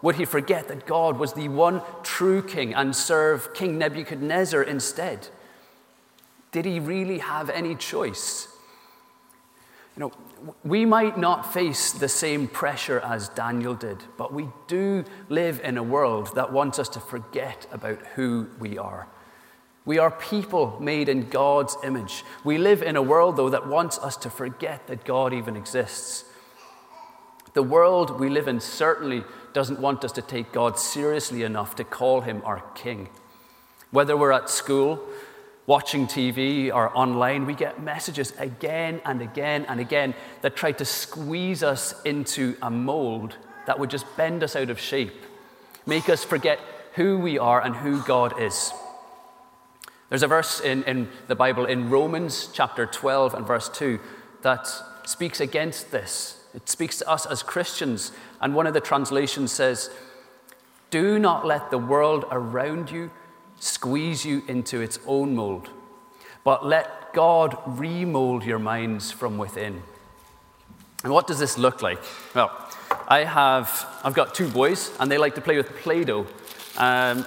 Would 0.01 0.15
he 0.15 0.25
forget 0.25 0.67
that 0.67 0.85
God 0.85 1.17
was 1.17 1.33
the 1.33 1.47
one 1.47 1.81
true 2.03 2.41
king 2.41 2.73
and 2.73 2.95
serve 2.95 3.53
King 3.53 3.77
Nebuchadnezzar 3.77 4.61
instead? 4.61 5.29
Did 6.51 6.65
he 6.65 6.79
really 6.79 7.19
have 7.19 7.49
any 7.49 7.75
choice? 7.75 8.47
You 9.95 10.01
know, 10.01 10.11
we 10.63 10.85
might 10.85 11.17
not 11.17 11.53
face 11.53 11.91
the 11.91 12.09
same 12.09 12.47
pressure 12.47 12.99
as 12.99 13.29
Daniel 13.29 13.75
did, 13.75 13.97
but 14.17 14.33
we 14.33 14.47
do 14.67 15.05
live 15.29 15.61
in 15.63 15.77
a 15.77 15.83
world 15.83 16.35
that 16.35 16.51
wants 16.51 16.79
us 16.79 16.89
to 16.89 16.99
forget 16.99 17.67
about 17.71 17.99
who 18.15 18.47
we 18.59 18.77
are. 18.77 19.07
We 19.85 19.97
are 19.97 20.11
people 20.11 20.77
made 20.79 21.09
in 21.09 21.29
God's 21.29 21.75
image. 21.83 22.23
We 22.43 22.57
live 22.57 22.81
in 22.81 22.95
a 22.95 23.01
world, 23.01 23.35
though, 23.35 23.49
that 23.49 23.67
wants 23.67 23.97
us 23.99 24.15
to 24.17 24.29
forget 24.29 24.87
that 24.87 25.03
God 25.03 25.33
even 25.33 25.57
exists. 25.57 26.23
The 27.53 27.63
world 27.63 28.19
we 28.19 28.29
live 28.29 28.47
in 28.47 28.59
certainly 28.59 29.23
doesn't 29.51 29.79
want 29.79 30.03
us 30.03 30.11
to 30.13 30.21
take 30.21 30.51
God 30.51 30.79
seriously 30.79 31.43
enough 31.43 31.75
to 31.75 31.83
call 31.83 32.21
him 32.21 32.41
our 32.45 32.61
king. 32.75 33.09
Whether 33.91 34.17
we're 34.17 34.31
at 34.31 34.49
school, 34.49 34.99
watching 35.67 36.07
TV, 36.07 36.73
or 36.73 36.95
online, 36.97 37.45
we 37.45 37.53
get 37.53 37.83
messages 37.83 38.33
again 38.39 39.01
and 39.05 39.21
again 39.21 39.65
and 39.67 39.79
again 39.79 40.15
that 40.41 40.55
try 40.55 40.71
to 40.71 40.85
squeeze 40.85 41.61
us 41.61 42.01
into 42.03 42.55
a 42.61 42.71
mold 42.71 43.37
that 43.67 43.77
would 43.77 43.89
just 43.89 44.05
bend 44.17 44.43
us 44.43 44.55
out 44.55 44.69
of 44.69 44.79
shape, 44.79 45.13
make 45.85 46.09
us 46.09 46.23
forget 46.23 46.59
who 46.93 47.19
we 47.19 47.37
are 47.37 47.61
and 47.61 47.75
who 47.75 48.01
God 48.03 48.41
is. 48.41 48.71
There's 50.13 50.21
a 50.21 50.27
verse 50.27 50.61
in, 50.61 50.83
in 50.83 51.09
the 51.25 51.33
Bible 51.33 51.65
in 51.65 51.89
Romans 51.89 52.47
chapter 52.53 52.85
12 52.85 53.33
and 53.33 53.47
verse 53.47 53.67
2 53.67 53.99
that 54.43 54.67
speaks 55.07 55.39
against 55.39 55.89
this. 55.89 56.39
It 56.53 56.69
speaks 56.69 56.99
to 56.99 57.09
us 57.09 57.25
as 57.25 57.41
Christians, 57.41 58.11
and 58.39 58.53
one 58.53 58.67
of 58.67 58.75
the 58.75 58.79
translations 58.79 59.51
says, 59.51 59.89
Do 60.91 61.17
not 61.17 61.47
let 61.47 61.71
the 61.71 61.79
world 61.79 62.25
around 62.29 62.91
you 62.91 63.09
squeeze 63.59 64.23
you 64.23 64.43
into 64.47 64.81
its 64.81 64.99
own 65.07 65.33
mold, 65.33 65.69
but 66.43 66.63
let 66.63 67.11
God 67.13 67.57
remold 67.65 68.43
your 68.43 68.59
minds 68.59 69.09
from 69.09 69.39
within. 69.39 69.81
And 71.03 71.11
what 71.11 71.25
does 71.25 71.39
this 71.39 71.57
look 71.57 71.81
like? 71.81 72.03
Well, 72.35 72.51
I 73.07 73.23
have, 73.23 73.87
I've 74.03 74.13
got 74.13 74.35
two 74.35 74.47
boys, 74.47 74.91
and 74.99 75.11
they 75.11 75.17
like 75.17 75.33
to 75.33 75.41
play 75.41 75.57
with 75.57 75.75
Play 75.77 76.03
Doh. 76.03 76.27
Um, 76.77 77.25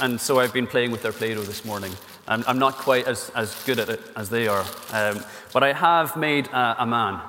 and 0.00 0.20
so 0.20 0.38
I've 0.38 0.52
been 0.52 0.68
playing 0.68 0.92
with 0.92 1.02
their 1.02 1.10
Play 1.10 1.34
Doh 1.34 1.42
this 1.42 1.64
morning. 1.64 1.92
I'm, 2.26 2.44
I'm 2.46 2.58
not 2.58 2.74
quite 2.74 3.06
as, 3.06 3.30
as 3.34 3.62
good 3.64 3.78
at 3.78 3.88
it 3.88 4.00
as 4.14 4.30
they 4.30 4.46
are. 4.46 4.64
Um, 4.92 5.24
but 5.52 5.62
I 5.62 5.72
have 5.72 6.16
made 6.16 6.46
a, 6.48 6.82
a, 6.82 6.86
man. 6.86 7.20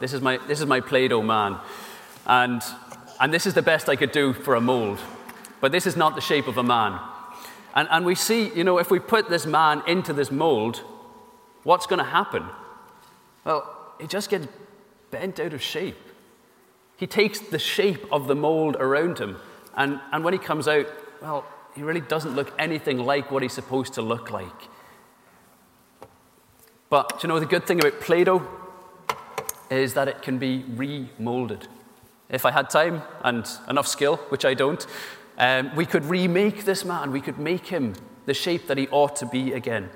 This 0.00 0.12
is 0.12 0.20
my, 0.20 0.38
this 0.46 0.60
is 0.60 0.66
my 0.66 0.80
Play 0.80 1.08
Doh 1.08 1.22
man. 1.22 1.58
And, 2.26 2.62
and 3.20 3.32
this 3.32 3.46
is 3.46 3.54
the 3.54 3.62
best 3.62 3.88
I 3.88 3.96
could 3.96 4.12
do 4.12 4.32
for 4.32 4.54
a 4.54 4.60
mold. 4.60 5.00
But 5.60 5.72
this 5.72 5.86
is 5.86 5.96
not 5.96 6.14
the 6.14 6.20
shape 6.20 6.46
of 6.46 6.56
a 6.56 6.62
man. 6.62 7.00
And, 7.74 7.88
and 7.90 8.04
we 8.04 8.14
see, 8.14 8.52
you 8.54 8.64
know, 8.64 8.78
if 8.78 8.90
we 8.90 9.00
put 9.00 9.28
this 9.28 9.44
man 9.44 9.82
into 9.86 10.12
this 10.12 10.30
mold, 10.30 10.82
what's 11.64 11.86
going 11.86 11.98
to 11.98 12.04
happen? 12.04 12.44
Well, 13.44 13.94
he 14.00 14.06
just 14.06 14.30
gets 14.30 14.46
bent 15.10 15.40
out 15.40 15.52
of 15.52 15.62
shape. 15.62 15.96
He 16.96 17.06
takes 17.06 17.40
the 17.40 17.58
shape 17.58 18.04
of 18.12 18.28
the 18.28 18.34
mold 18.34 18.76
around 18.76 19.18
him. 19.18 19.36
And, 19.76 20.00
and 20.12 20.24
when 20.24 20.32
he 20.32 20.38
comes 20.38 20.68
out, 20.68 20.86
well, 21.20 21.44
he 21.78 21.84
really 21.84 22.00
doesn't 22.00 22.34
look 22.34 22.52
anything 22.58 22.98
like 22.98 23.30
what 23.30 23.44
he's 23.44 23.52
supposed 23.52 23.94
to 23.94 24.02
look 24.02 24.32
like. 24.32 24.62
But 26.90 27.22
you 27.22 27.28
know, 27.28 27.38
the 27.38 27.46
good 27.46 27.68
thing 27.68 27.78
about 27.78 28.00
Play 28.00 28.24
Doh 28.24 28.44
is 29.70 29.94
that 29.94 30.08
it 30.08 30.20
can 30.20 30.38
be 30.38 30.64
remolded. 30.74 31.68
If 32.30 32.44
I 32.44 32.50
had 32.50 32.68
time 32.68 33.02
and 33.22 33.48
enough 33.68 33.86
skill, 33.86 34.16
which 34.30 34.44
I 34.44 34.54
don't, 34.54 34.84
um, 35.38 35.70
we 35.76 35.86
could 35.86 36.04
remake 36.06 36.64
this 36.64 36.84
man. 36.84 37.12
We 37.12 37.20
could 37.20 37.38
make 37.38 37.68
him 37.68 37.94
the 38.26 38.34
shape 38.34 38.66
that 38.66 38.76
he 38.76 38.88
ought 38.88 39.14
to 39.16 39.26
be 39.26 39.52
again. 39.52 39.88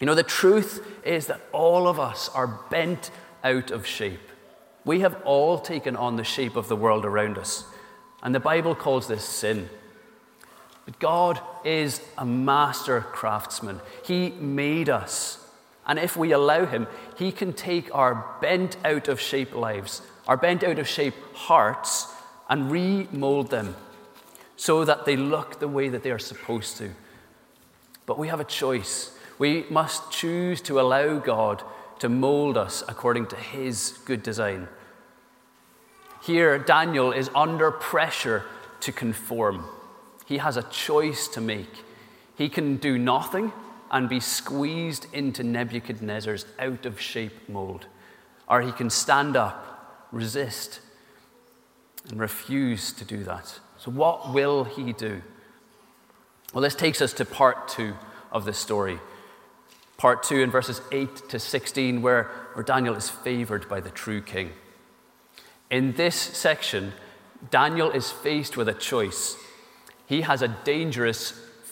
You 0.00 0.06
know, 0.06 0.16
the 0.16 0.24
truth 0.24 0.84
is 1.04 1.28
that 1.28 1.40
all 1.52 1.86
of 1.86 2.00
us 2.00 2.30
are 2.30 2.48
bent 2.68 3.12
out 3.44 3.70
of 3.70 3.86
shape. 3.86 4.28
We 4.84 5.02
have 5.02 5.22
all 5.22 5.60
taken 5.60 5.94
on 5.94 6.16
the 6.16 6.24
shape 6.24 6.56
of 6.56 6.66
the 6.66 6.74
world 6.74 7.04
around 7.04 7.38
us. 7.38 7.64
And 8.24 8.34
the 8.34 8.40
Bible 8.40 8.74
calls 8.74 9.06
this 9.06 9.24
sin. 9.24 9.68
But 10.84 10.98
God 10.98 11.40
is 11.64 12.00
a 12.18 12.26
master 12.26 13.00
craftsman. 13.00 13.80
He 14.04 14.30
made 14.30 14.88
us. 14.88 15.38
And 15.86 15.98
if 15.98 16.16
we 16.16 16.32
allow 16.32 16.66
Him, 16.66 16.86
He 17.16 17.32
can 17.32 17.52
take 17.52 17.94
our 17.94 18.36
bent 18.40 18.76
out 18.84 19.08
of 19.08 19.20
shape 19.20 19.54
lives, 19.54 20.02
our 20.26 20.36
bent 20.36 20.64
out 20.64 20.78
of 20.78 20.88
shape 20.88 21.14
hearts, 21.34 22.12
and 22.48 22.70
remold 22.70 23.50
them 23.50 23.74
so 24.56 24.84
that 24.84 25.04
they 25.04 25.16
look 25.16 25.58
the 25.58 25.68
way 25.68 25.88
that 25.88 26.02
they 26.02 26.10
are 26.10 26.18
supposed 26.18 26.76
to. 26.76 26.90
But 28.06 28.18
we 28.18 28.28
have 28.28 28.40
a 28.40 28.44
choice. 28.44 29.16
We 29.38 29.64
must 29.70 30.10
choose 30.10 30.60
to 30.62 30.80
allow 30.80 31.18
God 31.18 31.62
to 32.00 32.08
mold 32.08 32.56
us 32.56 32.82
according 32.88 33.26
to 33.26 33.36
his 33.36 33.98
good 34.04 34.22
design. 34.22 34.68
Here, 36.22 36.58
Daniel 36.58 37.12
is 37.12 37.30
under 37.34 37.70
pressure 37.70 38.44
to 38.80 38.92
conform. 38.92 39.64
He 40.32 40.38
has 40.38 40.56
a 40.56 40.62
choice 40.62 41.28
to 41.28 41.42
make. 41.42 41.84
He 42.38 42.48
can 42.48 42.78
do 42.78 42.96
nothing 42.96 43.52
and 43.90 44.08
be 44.08 44.18
squeezed 44.18 45.06
into 45.12 45.44
Nebuchadnezzar's 45.44 46.46
out 46.58 46.86
of 46.86 46.98
shape 46.98 47.50
mold, 47.50 47.84
or 48.48 48.62
he 48.62 48.72
can 48.72 48.88
stand 48.88 49.36
up, 49.36 50.08
resist, 50.10 50.80
and 52.08 52.18
refuse 52.18 52.94
to 52.94 53.04
do 53.04 53.24
that. 53.24 53.60
So, 53.76 53.90
what 53.90 54.32
will 54.32 54.64
he 54.64 54.94
do? 54.94 55.20
Well, 56.54 56.62
this 56.62 56.74
takes 56.74 57.02
us 57.02 57.12
to 57.12 57.26
part 57.26 57.68
two 57.68 57.92
of 58.30 58.46
the 58.46 58.54
story. 58.54 59.00
Part 59.98 60.22
two 60.22 60.40
in 60.40 60.50
verses 60.50 60.80
8 60.92 61.28
to 61.28 61.38
16, 61.38 62.00
where, 62.00 62.30
where 62.54 62.64
Daniel 62.64 62.94
is 62.94 63.10
favored 63.10 63.68
by 63.68 63.80
the 63.80 63.90
true 63.90 64.22
king. 64.22 64.52
In 65.70 65.92
this 65.92 66.16
section, 66.16 66.94
Daniel 67.50 67.90
is 67.90 68.10
faced 68.10 68.56
with 68.56 68.70
a 68.70 68.72
choice. 68.72 69.36
He 70.12 70.20
has 70.20 70.42
a 70.42 70.48
dangerous 70.48 71.30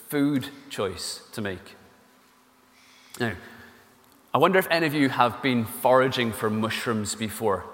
food 0.09 0.47
choice 0.71 1.21
to 1.33 1.41
make. 1.41 1.75
Now, 3.19 3.33
I 4.33 4.39
wonder 4.39 4.57
if 4.57 4.67
any 4.71 4.87
of 4.87 4.95
you 4.95 5.09
have 5.09 5.43
been 5.43 5.63
foraging 5.63 6.31
for 6.31 6.49
mushrooms 6.49 7.13
before. 7.13 7.65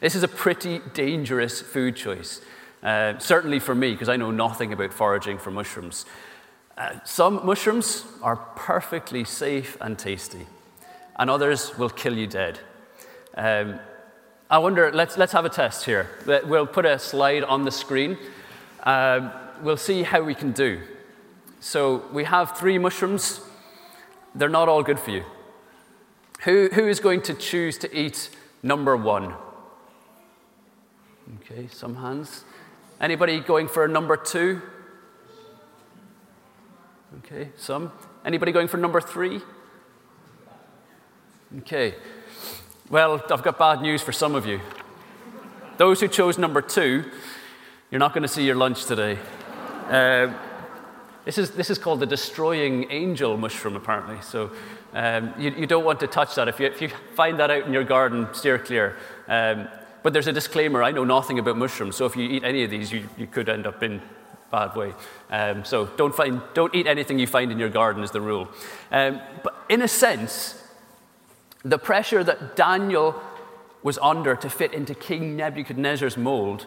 This 0.00 0.16
is 0.16 0.22
a 0.22 0.28
pretty 0.28 0.82
dangerous 0.92 1.62
food 1.62 1.96
choice. 1.96 2.42
Uh, 2.82 3.18
certainly 3.18 3.58
for 3.58 3.74
me, 3.74 3.92
because 3.92 4.10
I 4.10 4.16
know 4.18 4.30
nothing 4.30 4.74
about 4.74 4.92
foraging 4.92 5.38
for 5.38 5.50
mushrooms. 5.50 6.04
Uh, 6.76 7.00
some 7.06 7.46
mushrooms 7.46 8.04
are 8.20 8.36
perfectly 8.36 9.24
safe 9.24 9.78
and 9.80 9.98
tasty, 9.98 10.46
and 11.18 11.30
others 11.30 11.78
will 11.78 11.88
kill 11.88 12.18
you 12.18 12.26
dead. 12.26 12.60
Um, 13.34 13.80
I 14.50 14.58
wonder, 14.58 14.92
let's, 14.92 15.16
let's 15.16 15.32
have 15.32 15.46
a 15.46 15.48
test 15.48 15.86
here. 15.86 16.10
We'll 16.26 16.66
put 16.66 16.84
a 16.84 16.98
slide 16.98 17.44
on 17.44 17.64
the 17.64 17.72
screen. 17.72 18.18
Um, 18.86 19.32
we'll 19.62 19.76
see 19.76 20.04
how 20.04 20.22
we 20.22 20.34
can 20.34 20.52
do. 20.52 20.80
So 21.60 22.04
we 22.12 22.24
have 22.24 22.56
three 22.56 22.78
mushrooms. 22.78 23.40
They're 24.34 24.48
not 24.48 24.68
all 24.68 24.82
good 24.82 24.98
for 24.98 25.10
you. 25.10 25.24
Who, 26.44 26.68
who 26.72 26.86
is 26.86 27.00
going 27.00 27.22
to 27.22 27.34
choose 27.34 27.76
to 27.78 27.94
eat 27.94 28.30
number 28.62 28.96
one? 28.96 29.34
Okay, 31.36 31.66
some 31.70 31.96
hands. 31.96 32.44
Anybody 33.00 33.40
going 33.40 33.66
for 33.66 33.88
number 33.88 34.16
two? 34.16 34.62
Okay, 37.18 37.50
some. 37.56 37.90
Anybody 38.24 38.52
going 38.52 38.68
for 38.68 38.76
number 38.76 39.00
three? 39.00 39.40
Okay. 41.58 41.94
Well, 42.90 43.22
I've 43.30 43.42
got 43.42 43.58
bad 43.58 43.80
news 43.80 44.02
for 44.02 44.12
some 44.12 44.34
of 44.34 44.46
you. 44.46 44.60
Those 45.76 46.00
who 46.00 46.08
chose 46.08 46.38
number 46.38 46.60
two, 46.62 47.04
you're 47.96 48.00
not 48.00 48.12
going 48.12 48.20
to 48.20 48.28
see 48.28 48.44
your 48.44 48.56
lunch 48.56 48.84
today. 48.84 49.18
Uh, 49.88 50.30
this, 51.24 51.38
is, 51.38 51.52
this 51.52 51.70
is 51.70 51.78
called 51.78 51.98
the 51.98 52.04
destroying 52.04 52.90
angel 52.90 53.38
mushroom, 53.38 53.74
apparently. 53.74 54.20
So 54.20 54.50
um, 54.92 55.32
you, 55.38 55.50
you, 55.52 55.66
don't 55.66 55.82
want 55.82 56.00
to 56.00 56.06
touch 56.06 56.34
that. 56.34 56.46
If 56.46 56.60
you, 56.60 56.66
if 56.66 56.82
you, 56.82 56.90
find 57.14 57.38
that 57.40 57.50
out 57.50 57.62
in 57.62 57.72
your 57.72 57.84
garden, 57.84 58.28
steer 58.34 58.58
clear. 58.58 58.98
Um, 59.28 59.68
but 60.02 60.12
there's 60.12 60.26
a 60.26 60.32
disclaimer 60.34 60.82
I 60.82 60.90
know 60.90 61.04
nothing 61.04 61.38
about 61.38 61.56
mushrooms, 61.56 61.96
so 61.96 62.04
if 62.04 62.16
you 62.16 62.28
eat 62.28 62.44
any 62.44 62.64
of 62.64 62.70
these, 62.70 62.92
you, 62.92 63.08
you 63.16 63.26
could 63.26 63.48
end 63.48 63.66
up 63.66 63.82
in 63.82 64.02
bad 64.50 64.76
way. 64.76 64.92
Um, 65.30 65.64
so 65.64 65.86
don't, 65.86 66.14
find, 66.14 66.42
don't 66.52 66.74
eat 66.74 66.86
anything 66.86 67.18
you 67.18 67.26
find 67.26 67.50
in 67.50 67.58
your 67.58 67.70
garden, 67.70 68.04
is 68.04 68.10
the 68.10 68.20
rule. 68.20 68.50
Um, 68.92 69.22
but 69.42 69.56
in 69.70 69.80
a 69.80 69.88
sense, 69.88 70.62
the 71.64 71.78
pressure 71.78 72.22
that 72.22 72.56
Daniel 72.56 73.18
was 73.82 73.96
under 74.02 74.36
to 74.36 74.50
fit 74.50 74.74
into 74.74 74.94
King 74.94 75.34
Nebuchadnezzar's 75.34 76.18
mold 76.18 76.66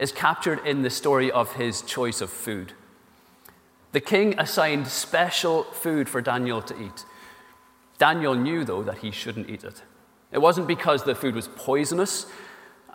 is 0.00 0.10
captured 0.10 0.66
in 0.66 0.82
the 0.82 0.90
story 0.90 1.30
of 1.30 1.52
his 1.52 1.82
choice 1.82 2.20
of 2.20 2.30
food. 2.30 2.72
The 3.92 4.00
king 4.00 4.38
assigned 4.38 4.88
special 4.88 5.62
food 5.64 6.08
for 6.08 6.20
Daniel 6.20 6.62
to 6.62 6.82
eat. 6.82 7.04
Daniel 7.98 8.34
knew, 8.34 8.64
though, 8.64 8.82
that 8.82 8.98
he 8.98 9.12
shouldn't 9.12 9.48
eat 9.48 9.62
it. 9.62 9.82
It 10.32 10.38
wasn't 10.38 10.66
because 10.66 11.04
the 11.04 11.14
food 11.14 11.34
was 11.34 11.48
poisonous, 11.48 12.26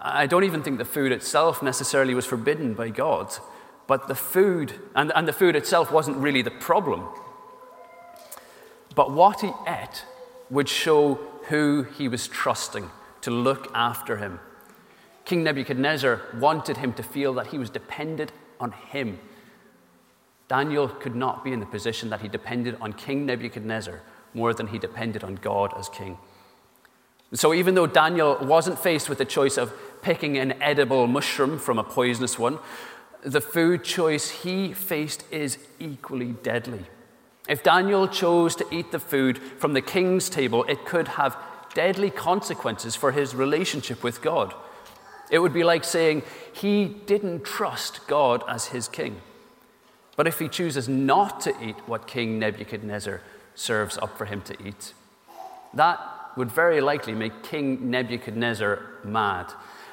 I 0.06 0.28
don't 0.28 0.44
even 0.44 0.62
think 0.62 0.78
the 0.78 0.86
food 0.86 1.12
itself 1.12 1.64
necessarily 1.64 2.14
was 2.14 2.26
forbidden 2.26 2.74
by 2.74 2.90
God, 2.90 3.34
but 3.88 4.08
the 4.08 4.16
food, 4.16 4.74
and, 4.94 5.12
and 5.16 5.28
the 5.28 5.34
food 5.34 5.56
itself 5.56 5.92
wasn't 5.92 6.18
really 6.18 6.42
the 6.42 6.52
problem. 6.52 7.08
But 8.94 9.12
what 9.12 9.42
he 9.42 9.52
ate 9.68 10.06
would 10.50 10.70
show 10.70 11.16
who 11.48 11.84
he 11.98 12.08
was 12.08 12.28
trusting 12.28 12.92
to 13.22 13.32
look 13.32 13.72
after 13.74 14.18
him. 14.18 14.40
King 15.26 15.44
Nebuchadnezzar 15.44 16.22
wanted 16.36 16.78
him 16.78 16.94
to 16.94 17.04
feel 17.04 17.34
that 17.34 17.48
he 17.48 17.58
was 17.58 17.70
dependent 17.70 18.32
on 18.60 18.72
him. 18.72 19.20
Daniel 20.48 20.88
could 20.88 21.16
not 21.16 21.44
be 21.44 21.52
in 21.52 21.60
the 21.60 21.66
position 21.66 22.10
that 22.10 22.22
he 22.22 22.28
depended 22.28 22.78
on 22.80 22.94
King 22.94 23.26
Nebuchadnezzar 23.26 24.02
more 24.36 24.54
than 24.54 24.68
he 24.68 24.78
depended 24.78 25.24
on 25.24 25.36
God 25.36 25.74
as 25.78 25.90
king. 25.90 26.18
So, 27.34 27.54
even 27.54 27.74
though 27.74 27.88
Daniel 27.88 28.38
wasn't 28.40 28.78
faced 28.78 29.10
with 29.10 29.18
the 29.18 29.26
choice 29.26 29.58
of 29.58 29.74
picking 30.04 30.38
an 30.38 30.62
edible 30.62 31.08
mushroom 31.08 31.58
from 31.58 31.80
a 31.80 31.84
poisonous 31.84 32.38
one, 32.38 32.60
the 33.24 33.42
food 33.42 33.84
choice 33.84 34.30
he 34.30 34.74
faced 34.74 35.24
is 35.32 35.58
equally 35.80 36.34
deadly. 36.44 36.86
If 37.50 37.64
Daniel 37.64 38.08
chose 38.08 38.56
to 38.58 38.68
eat 38.72 38.92
the 38.92 39.00
food 39.00 39.40
from 39.40 39.74
the 39.74 39.82
king's 39.82 40.30
table, 40.30 40.64
it 40.66 40.86
could 40.86 41.08
have 41.10 41.36
deadly 41.74 42.12
consequences 42.12 42.96
for 42.96 43.12
his 43.12 43.34
relationship 43.34 44.04
with 44.04 44.22
God. 44.22 44.54
It 45.30 45.40
would 45.40 45.54
be 45.54 45.64
like 45.64 45.84
saying 45.84 46.24
he 46.54 46.86
didn't 46.86 47.44
trust 47.44 48.08
God 48.08 48.44
as 48.48 48.68
his 48.68 48.88
king. 48.88 49.22
But 50.16 50.28
if 50.28 50.40
he 50.40 50.48
chooses 50.48 50.88
not 50.88 51.42
to 51.42 51.54
eat 51.62 51.76
what 51.88 52.08
King 52.08 52.40
Nebuchadnezzar 52.40 53.22
serves 53.54 53.98
up 53.98 54.18
for 54.18 54.26
him 54.26 54.42
to 54.44 54.56
eat, 54.66 54.94
that 55.74 56.00
would 56.38 56.52
very 56.52 56.82
likely 56.82 57.14
make 57.14 57.44
King 57.44 57.90
Nebuchadnezzar 57.90 58.82
mad. 59.04 59.52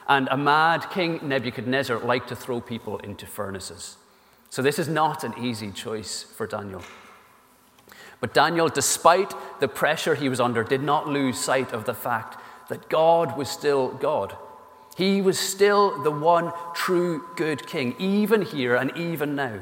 And 0.08 0.28
a 0.30 0.36
mad 0.36 0.90
King 0.90 1.20
Nebuchadnezzar 1.22 1.98
liked 1.98 2.28
to 2.28 2.36
throw 2.36 2.60
people 2.60 2.98
into 2.98 3.26
furnaces. 3.26 3.96
So 4.50 4.62
this 4.62 4.78
is 4.78 4.88
not 4.88 5.24
an 5.24 5.34
easy 5.40 5.70
choice 5.70 6.22
for 6.22 6.46
Daniel. 6.46 6.82
But 8.20 8.34
Daniel, 8.34 8.68
despite 8.68 9.34
the 9.60 9.68
pressure 9.68 10.14
he 10.14 10.28
was 10.28 10.40
under, 10.40 10.62
did 10.62 10.82
not 10.82 11.08
lose 11.08 11.38
sight 11.38 11.72
of 11.72 11.84
the 11.84 11.94
fact 11.94 12.40
that 12.68 12.88
God 12.88 13.36
was 13.36 13.48
still 13.48 13.88
God. 13.88 14.36
He 14.96 15.22
was 15.22 15.38
still 15.38 16.02
the 16.02 16.10
one 16.10 16.52
true 16.74 17.24
good 17.36 17.66
king, 17.66 17.94
even 17.98 18.42
here 18.42 18.76
and 18.76 18.96
even 18.96 19.34
now. 19.34 19.60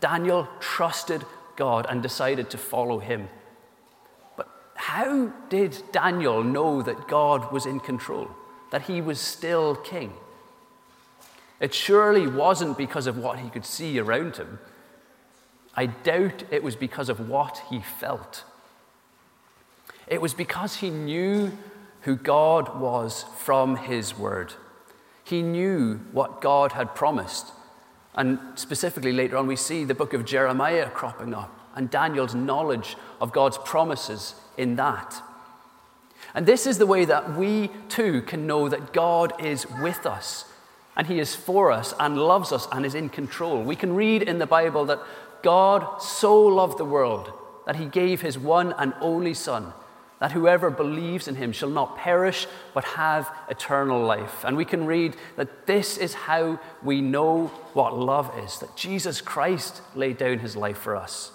Daniel 0.00 0.48
trusted 0.60 1.24
God 1.56 1.86
and 1.88 2.02
decided 2.02 2.50
to 2.50 2.58
follow 2.58 3.00
him. 3.00 3.28
But 4.36 4.48
how 4.74 5.32
did 5.48 5.82
Daniel 5.90 6.44
know 6.44 6.82
that 6.82 7.08
God 7.08 7.50
was 7.52 7.66
in 7.66 7.80
control? 7.80 8.30
that 8.70 8.82
he 8.82 9.00
was 9.00 9.20
still 9.20 9.74
king. 9.74 10.12
It 11.60 11.74
surely 11.74 12.26
wasn't 12.26 12.78
because 12.78 13.06
of 13.06 13.18
what 13.18 13.38
he 13.38 13.50
could 13.50 13.64
see 13.64 13.98
around 13.98 14.36
him. 14.36 14.58
I 15.74 15.86
doubt 15.86 16.44
it 16.50 16.62
was 16.62 16.76
because 16.76 17.08
of 17.08 17.28
what 17.28 17.62
he 17.70 17.80
felt. 17.80 18.44
It 20.06 20.20
was 20.20 20.34
because 20.34 20.76
he 20.76 20.90
knew 20.90 21.52
who 22.02 22.16
God 22.16 22.80
was 22.80 23.24
from 23.38 23.76
his 23.76 24.16
word. 24.16 24.54
He 25.28 25.42
knew 25.42 26.00
what 26.12 26.40
God 26.40 26.72
had 26.72 26.94
promised. 26.94 27.52
And 28.14 28.38
specifically 28.54 29.12
later 29.12 29.36
on, 29.36 29.46
we 29.46 29.56
see 29.56 29.84
the 29.84 29.94
book 29.94 30.14
of 30.14 30.24
Jeremiah 30.24 30.88
cropping 30.88 31.34
up 31.34 31.54
and 31.74 31.90
Daniel's 31.90 32.34
knowledge 32.34 32.96
of 33.20 33.32
God's 33.32 33.58
promises 33.58 34.34
in 34.56 34.76
that. 34.76 35.22
And 36.34 36.46
this 36.46 36.66
is 36.66 36.78
the 36.78 36.86
way 36.86 37.04
that 37.04 37.36
we 37.36 37.70
too 37.88 38.22
can 38.22 38.46
know 38.46 38.68
that 38.68 38.92
God 38.92 39.32
is 39.38 39.66
with 39.82 40.06
us 40.06 40.46
and 40.96 41.06
He 41.06 41.20
is 41.20 41.34
for 41.34 41.70
us 41.70 41.94
and 42.00 42.18
loves 42.18 42.50
us 42.50 42.66
and 42.72 42.84
is 42.84 42.94
in 42.94 43.08
control. 43.08 43.62
We 43.62 43.76
can 43.76 43.94
read 43.94 44.22
in 44.22 44.38
the 44.38 44.46
Bible 44.46 44.86
that 44.86 45.00
God 45.42 46.02
so 46.02 46.40
loved 46.42 46.78
the 46.78 46.84
world 46.84 47.32
that 47.66 47.76
He 47.76 47.86
gave 47.86 48.22
His 48.22 48.38
one 48.38 48.74
and 48.78 48.94
only 49.00 49.34
Son, 49.34 49.72
that 50.20 50.32
whoever 50.32 50.70
believes 50.70 51.28
in 51.28 51.36
Him 51.36 51.52
shall 51.52 51.70
not 51.70 51.96
perish 51.96 52.46
but 52.74 52.84
have 52.84 53.30
eternal 53.48 54.02
life. 54.02 54.44
And 54.44 54.56
we 54.56 54.64
can 54.64 54.86
read 54.86 55.16
that 55.36 55.66
this 55.66 55.96
is 55.96 56.14
how 56.14 56.58
we 56.82 57.00
know 57.00 57.48
what 57.72 57.96
love 57.96 58.32
is, 58.44 58.58
that 58.58 58.76
Jesus 58.76 59.20
Christ 59.20 59.80
laid 59.94 60.18
down 60.18 60.40
His 60.40 60.56
life 60.56 60.78
for 60.78 60.96
us. 60.96 61.30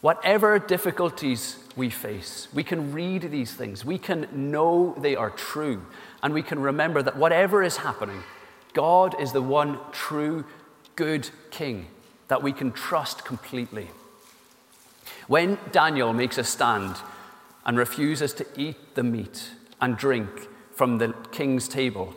Whatever 0.00 0.60
difficulties 0.60 1.56
we 1.74 1.90
face, 1.90 2.46
we 2.54 2.62
can 2.62 2.92
read 2.92 3.22
these 3.22 3.52
things, 3.52 3.84
we 3.84 3.98
can 3.98 4.28
know 4.32 4.94
they 4.98 5.16
are 5.16 5.30
true, 5.30 5.82
and 6.22 6.32
we 6.32 6.42
can 6.42 6.60
remember 6.60 7.02
that 7.02 7.16
whatever 7.16 7.64
is 7.64 7.78
happening, 7.78 8.22
God 8.74 9.20
is 9.20 9.32
the 9.32 9.42
one 9.42 9.78
true, 9.90 10.44
good 10.94 11.28
King 11.50 11.88
that 12.28 12.42
we 12.42 12.52
can 12.52 12.70
trust 12.70 13.24
completely. 13.24 13.88
When 15.26 15.58
Daniel 15.72 16.12
makes 16.12 16.38
a 16.38 16.44
stand 16.44 16.96
and 17.68 17.76
refuses 17.76 18.32
to 18.32 18.46
eat 18.56 18.94
the 18.94 19.02
meat 19.02 19.50
and 19.78 19.98
drink 19.98 20.48
from 20.72 20.96
the 20.96 21.12
king's 21.30 21.68
table 21.68 22.14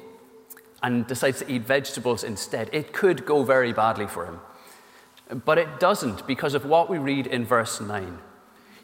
and 0.82 1.06
decides 1.06 1.40
to 1.40 1.52
eat 1.52 1.64
vegetables 1.64 2.24
instead, 2.24 2.70
it 2.72 2.94
could 2.94 3.26
go 3.26 3.44
very 3.44 3.74
badly 3.74 4.08
for 4.08 4.26
him. 4.26 4.40
But 5.44 5.58
it 5.58 5.80
doesn't 5.80 6.26
because 6.26 6.54
of 6.54 6.66
what 6.66 6.90
we 6.90 6.98
read 6.98 7.28
in 7.28 7.46
verse 7.46 7.82
9. 7.82 8.18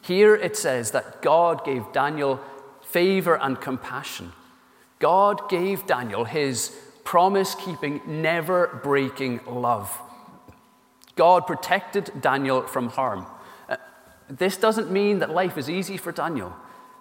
Here 0.02 0.36
it 0.36 0.56
says 0.56 0.90
that 0.90 1.22
God 1.22 1.64
gave 1.64 1.90
Daniel 1.92 2.38
favor 2.82 3.38
and 3.40 3.58
compassion. 3.58 4.32
God 4.98 5.48
gave 5.48 5.86
Daniel 5.86 6.24
his 6.24 6.76
promise 7.02 7.54
keeping, 7.54 8.02
never 8.06 8.80
breaking 8.82 9.40
love. 9.46 9.98
God 11.16 11.46
protected 11.46 12.12
Daniel 12.20 12.62
from 12.62 12.90
harm. 12.90 13.26
This 14.28 14.56
doesn't 14.56 14.90
mean 14.90 15.20
that 15.20 15.30
life 15.30 15.56
is 15.56 15.70
easy 15.70 15.96
for 15.96 16.12
Daniel 16.12 16.54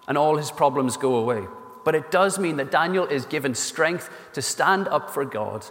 and 0.07 0.17
all 0.17 0.37
his 0.37 0.51
problems 0.51 0.97
go 0.97 1.15
away, 1.15 1.45
but 1.83 1.95
it 1.95 2.11
does 2.11 2.39
mean 2.39 2.57
that 2.57 2.71
Daniel 2.71 3.05
is 3.05 3.25
given 3.25 3.53
strength 3.53 4.09
to 4.33 4.41
stand 4.41 4.87
up 4.87 5.09
for 5.09 5.25
God 5.25 5.65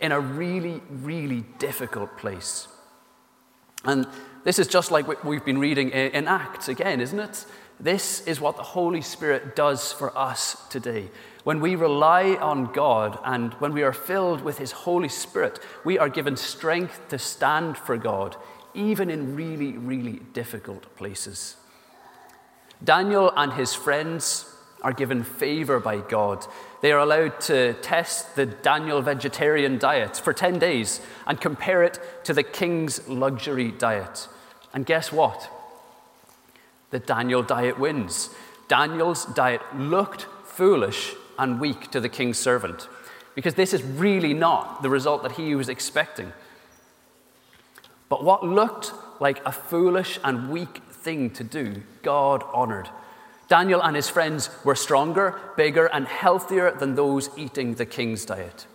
in 0.00 0.12
a 0.12 0.20
really, 0.20 0.82
really 0.90 1.44
difficult 1.58 2.16
place. 2.18 2.68
And 3.84 4.06
this 4.44 4.58
is 4.58 4.66
just 4.66 4.90
like 4.90 5.24
we've 5.24 5.44
been 5.44 5.58
reading 5.58 5.90
in 5.90 6.28
Acts 6.28 6.68
again, 6.68 7.00
isn't 7.00 7.18
it? 7.18 7.46
This 7.80 8.20
is 8.26 8.40
what 8.40 8.56
the 8.56 8.62
Holy 8.62 9.00
Spirit 9.00 9.56
does 9.56 9.92
for 9.92 10.16
us 10.16 10.56
today. 10.68 11.10
When 11.44 11.60
we 11.60 11.74
rely 11.74 12.36
on 12.36 12.72
God 12.72 13.18
and 13.24 13.54
when 13.54 13.72
we 13.72 13.82
are 13.82 13.92
filled 13.92 14.42
with 14.42 14.58
His 14.58 14.70
Holy 14.70 15.08
Spirit, 15.08 15.58
we 15.84 15.98
are 15.98 16.08
given 16.08 16.36
strength 16.36 17.08
to 17.08 17.18
stand 17.18 17.76
for 17.76 17.96
God, 17.96 18.36
even 18.74 19.10
in 19.10 19.36
really, 19.36 19.72
really 19.72 20.20
difficult 20.32 20.94
places. 20.96 21.56
Daniel 22.82 23.32
and 23.36 23.52
his 23.52 23.74
friends 23.74 24.46
are 24.82 24.92
given 24.92 25.22
favor 25.22 25.78
by 25.78 25.98
God. 25.98 26.44
They 26.80 26.90
are 26.90 26.98
allowed 26.98 27.40
to 27.42 27.74
test 27.74 28.34
the 28.34 28.46
Daniel 28.46 29.00
vegetarian 29.00 29.78
diet 29.78 30.16
for 30.16 30.32
10 30.32 30.58
days 30.58 31.00
and 31.26 31.40
compare 31.40 31.82
it 31.84 32.00
to 32.24 32.34
the 32.34 32.42
king's 32.42 33.06
luxury 33.08 33.70
diet. 33.70 34.28
And 34.74 34.84
guess 34.84 35.12
what? 35.12 35.48
The 36.90 36.98
Daniel 36.98 37.42
diet 37.42 37.78
wins. 37.78 38.30
Daniel's 38.68 39.24
diet 39.26 39.62
looked 39.76 40.26
foolish 40.44 41.14
and 41.38 41.60
weak 41.60 41.90
to 41.92 42.00
the 42.00 42.08
king's 42.08 42.38
servant 42.38 42.88
because 43.34 43.54
this 43.54 43.72
is 43.72 43.82
really 43.82 44.34
not 44.34 44.82
the 44.82 44.90
result 44.90 45.22
that 45.22 45.32
he 45.32 45.54
was 45.54 45.68
expecting. 45.68 46.32
But 48.12 48.24
what 48.24 48.44
looked 48.44 48.92
like 49.20 49.40
a 49.46 49.52
foolish 49.52 50.20
and 50.22 50.50
weak 50.50 50.82
thing 50.90 51.30
to 51.30 51.42
do, 51.42 51.82
God 52.02 52.44
honored. 52.52 52.90
Daniel 53.48 53.82
and 53.82 53.96
his 53.96 54.10
friends 54.10 54.50
were 54.64 54.74
stronger, 54.74 55.40
bigger, 55.56 55.86
and 55.86 56.06
healthier 56.06 56.72
than 56.72 56.94
those 56.94 57.30
eating 57.38 57.76
the 57.76 57.86
king's 57.86 58.26
diet. 58.26 58.66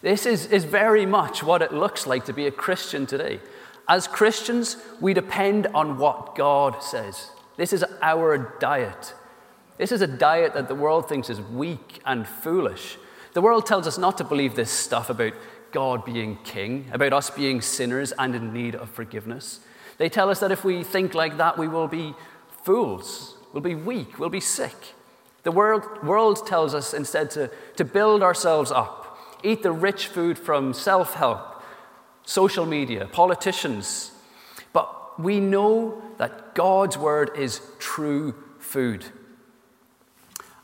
This 0.00 0.26
is, 0.26 0.46
is 0.46 0.62
very 0.62 1.04
much 1.04 1.42
what 1.42 1.60
it 1.60 1.74
looks 1.74 2.06
like 2.06 2.24
to 2.26 2.32
be 2.32 2.46
a 2.46 2.52
Christian 2.52 3.04
today. 3.04 3.40
As 3.88 4.06
Christians, 4.06 4.76
we 5.00 5.12
depend 5.12 5.66
on 5.74 5.98
what 5.98 6.36
God 6.36 6.84
says. 6.84 7.30
This 7.56 7.72
is 7.72 7.84
our 8.00 8.56
diet. 8.60 9.12
This 9.76 9.90
is 9.90 10.02
a 10.02 10.06
diet 10.06 10.54
that 10.54 10.68
the 10.68 10.76
world 10.76 11.08
thinks 11.08 11.30
is 11.30 11.40
weak 11.40 11.98
and 12.06 12.28
foolish. 12.28 12.96
The 13.32 13.42
world 13.42 13.66
tells 13.66 13.88
us 13.88 13.98
not 13.98 14.16
to 14.18 14.24
believe 14.24 14.54
this 14.54 14.70
stuff 14.70 15.10
about 15.10 15.32
God 15.72 16.04
being 16.04 16.38
king, 16.44 16.86
about 16.92 17.12
us 17.12 17.30
being 17.30 17.60
sinners 17.60 18.12
and 18.18 18.34
in 18.34 18.52
need 18.52 18.74
of 18.74 18.90
forgiveness. 18.90 19.60
They 19.98 20.08
tell 20.08 20.30
us 20.30 20.40
that 20.40 20.52
if 20.52 20.64
we 20.64 20.84
think 20.84 21.14
like 21.14 21.36
that, 21.38 21.58
we 21.58 21.68
will 21.68 21.88
be 21.88 22.14
fools 22.62 23.36
we'll 23.56 23.62
be 23.62 23.74
weak, 23.74 24.18
we'll 24.18 24.28
be 24.28 24.38
sick. 24.38 24.76
The 25.42 25.50
world, 25.50 25.82
world 26.04 26.46
tells 26.46 26.74
us 26.74 26.92
instead 26.92 27.30
to, 27.30 27.50
to 27.76 27.86
build 27.86 28.22
ourselves 28.22 28.70
up, 28.70 29.18
eat 29.42 29.62
the 29.62 29.72
rich 29.72 30.08
food 30.08 30.38
from 30.38 30.74
self 30.74 31.14
help, 31.14 31.62
social 32.26 32.66
media, 32.66 33.06
politicians. 33.06 34.10
But 34.74 35.18
we 35.18 35.40
know 35.40 36.02
that 36.18 36.54
God's 36.54 36.98
word 36.98 37.30
is 37.34 37.62
true 37.78 38.34
food. 38.58 39.06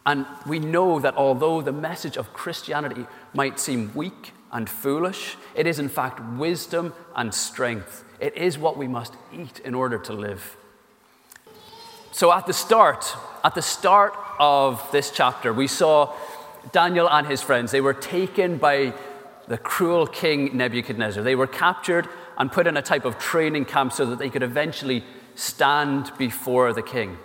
And 0.05 0.27
we 0.47 0.59
know 0.59 0.99
that 0.99 1.17
although 1.17 1.62
the 1.62 1.73
message 1.73 2.19
of 2.19 2.35
Christianity 2.35 3.07
might 3.33 3.59
seem 3.59 3.91
weak 3.95 4.33
and 4.53 4.69
foolish, 4.69 5.37
it 5.55 5.67
is 5.67 5.79
in 5.79 5.88
fact 5.88 6.21
wisdom 6.37 6.93
and 7.17 7.33
strength. 7.33 8.05
It 8.21 8.37
is 8.37 8.59
what 8.59 8.77
we 8.77 8.87
must 8.87 9.15
eat 9.33 9.61
in 9.65 9.75
order 9.75 9.99
to 9.99 10.12
live. 10.12 10.57
So 12.12 12.31
at 12.31 12.47
the 12.47 12.53
start, 12.53 13.17
at 13.43 13.55
the 13.55 13.62
start 13.62 14.15
of 14.38 14.87
this 14.93 15.11
chapter, 15.11 15.53
we 15.53 15.67
saw 15.67 16.15
Daniel 16.71 17.09
and 17.09 17.27
his 17.27 17.41
friends. 17.41 17.73
They 17.73 17.81
were 17.81 17.95
taken 17.95 18.59
by 18.59 18.93
the 19.49 19.59
cruel 19.59 20.07
king 20.07 20.57
Nebuchadnezzar. 20.57 21.23
They 21.23 21.35
were 21.35 21.47
captured 21.47 22.09
and 22.37 22.53
put 22.53 22.67
in 22.67 22.77
a 22.77 22.83
type 22.83 23.05
of 23.05 23.19
training 23.19 23.65
camp 23.65 23.93
so 23.93 24.07
that 24.07 24.19
they 24.19 24.31
could 24.31 24.43
eventually 24.43 25.05
stand 25.35 26.12
before 26.19 26.73
the 26.73 26.83
king. 26.83 27.19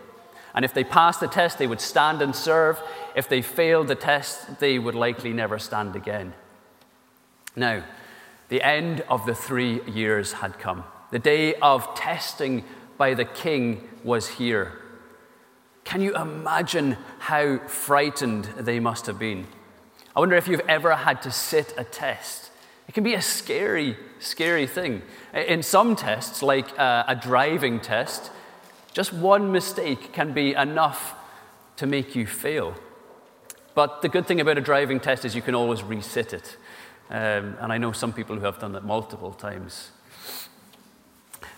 And 0.55 0.65
if 0.65 0.73
they 0.73 0.83
passed 0.83 1.19
the 1.19 1.27
test, 1.27 1.59
they 1.59 1.67
would 1.67 1.81
stand 1.81 2.21
and 2.21 2.35
serve. 2.35 2.81
If 3.15 3.29
they 3.29 3.41
failed 3.41 3.89
the 3.89 3.95
test, 3.95 4.59
they 4.59 4.79
would 4.79 4.95
likely 4.95 5.33
never 5.33 5.59
stand 5.59 5.95
again. 5.95 6.33
Now, 7.57 7.83
the 8.49 8.61
end 8.61 9.01
of 9.09 9.25
the 9.25 9.33
three 9.33 9.81
years 9.85 10.31
had 10.33 10.59
come. 10.59 10.83
The 11.11 11.19
day 11.19 11.55
of 11.55 11.95
testing 11.95 12.63
by 12.97 13.15
the 13.15 13.25
king 13.25 13.89
was 14.03 14.27
here. 14.27 14.79
Can 15.83 16.01
you 16.01 16.15
imagine 16.15 16.97
how 17.17 17.57
frightened 17.67 18.45
they 18.59 18.79
must 18.79 19.07
have 19.07 19.17
been? 19.17 19.47
I 20.15 20.19
wonder 20.19 20.35
if 20.35 20.47
you've 20.47 20.69
ever 20.69 20.95
had 20.95 21.21
to 21.23 21.31
sit 21.31 21.73
a 21.77 21.83
test. 21.83 22.51
It 22.87 22.93
can 22.93 23.03
be 23.03 23.15
a 23.15 23.21
scary, 23.21 23.97
scary 24.19 24.67
thing. 24.67 25.01
In 25.33 25.63
some 25.63 25.95
tests, 25.95 26.43
like 26.43 26.77
uh, 26.79 27.05
a 27.07 27.15
driving 27.15 27.79
test, 27.79 28.31
just 28.93 29.13
one 29.13 29.51
mistake 29.51 30.13
can 30.13 30.33
be 30.33 30.53
enough 30.53 31.15
to 31.77 31.87
make 31.87 32.15
you 32.15 32.27
fail. 32.27 32.75
But 33.73 34.01
the 34.01 34.09
good 34.09 34.27
thing 34.27 34.41
about 34.41 34.57
a 34.57 34.61
driving 34.61 34.99
test 34.99 35.25
is 35.25 35.35
you 35.35 35.41
can 35.41 35.55
always 35.55 35.81
resit 35.81 36.33
it. 36.33 36.57
Um, 37.09 37.55
and 37.59 37.71
I 37.71 37.77
know 37.77 37.91
some 37.91 38.13
people 38.13 38.35
who 38.35 38.45
have 38.45 38.59
done 38.59 38.73
that 38.73 38.83
multiple 38.83 39.31
times. 39.31 39.91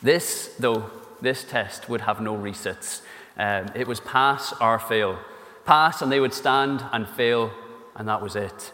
This, 0.02 0.56
though, 0.60 0.90
this 1.22 1.44
test 1.44 1.90
would 1.90 2.02
have 2.02 2.22
no 2.22 2.36
resets. 2.36 3.02
Um, 3.38 3.68
it 3.76 3.88
was 3.88 4.00
pass 4.00 4.54
or 4.62 4.80
fail. 4.80 5.20
Pass, 5.66 6.02
and 6.02 6.12
they 6.12 6.20
would 6.20 6.34
stand 6.34 6.84
and 6.92 7.08
fail, 7.08 7.52
and 7.96 8.08
that 8.08 8.22
was 8.22 8.36
it. 8.36 8.74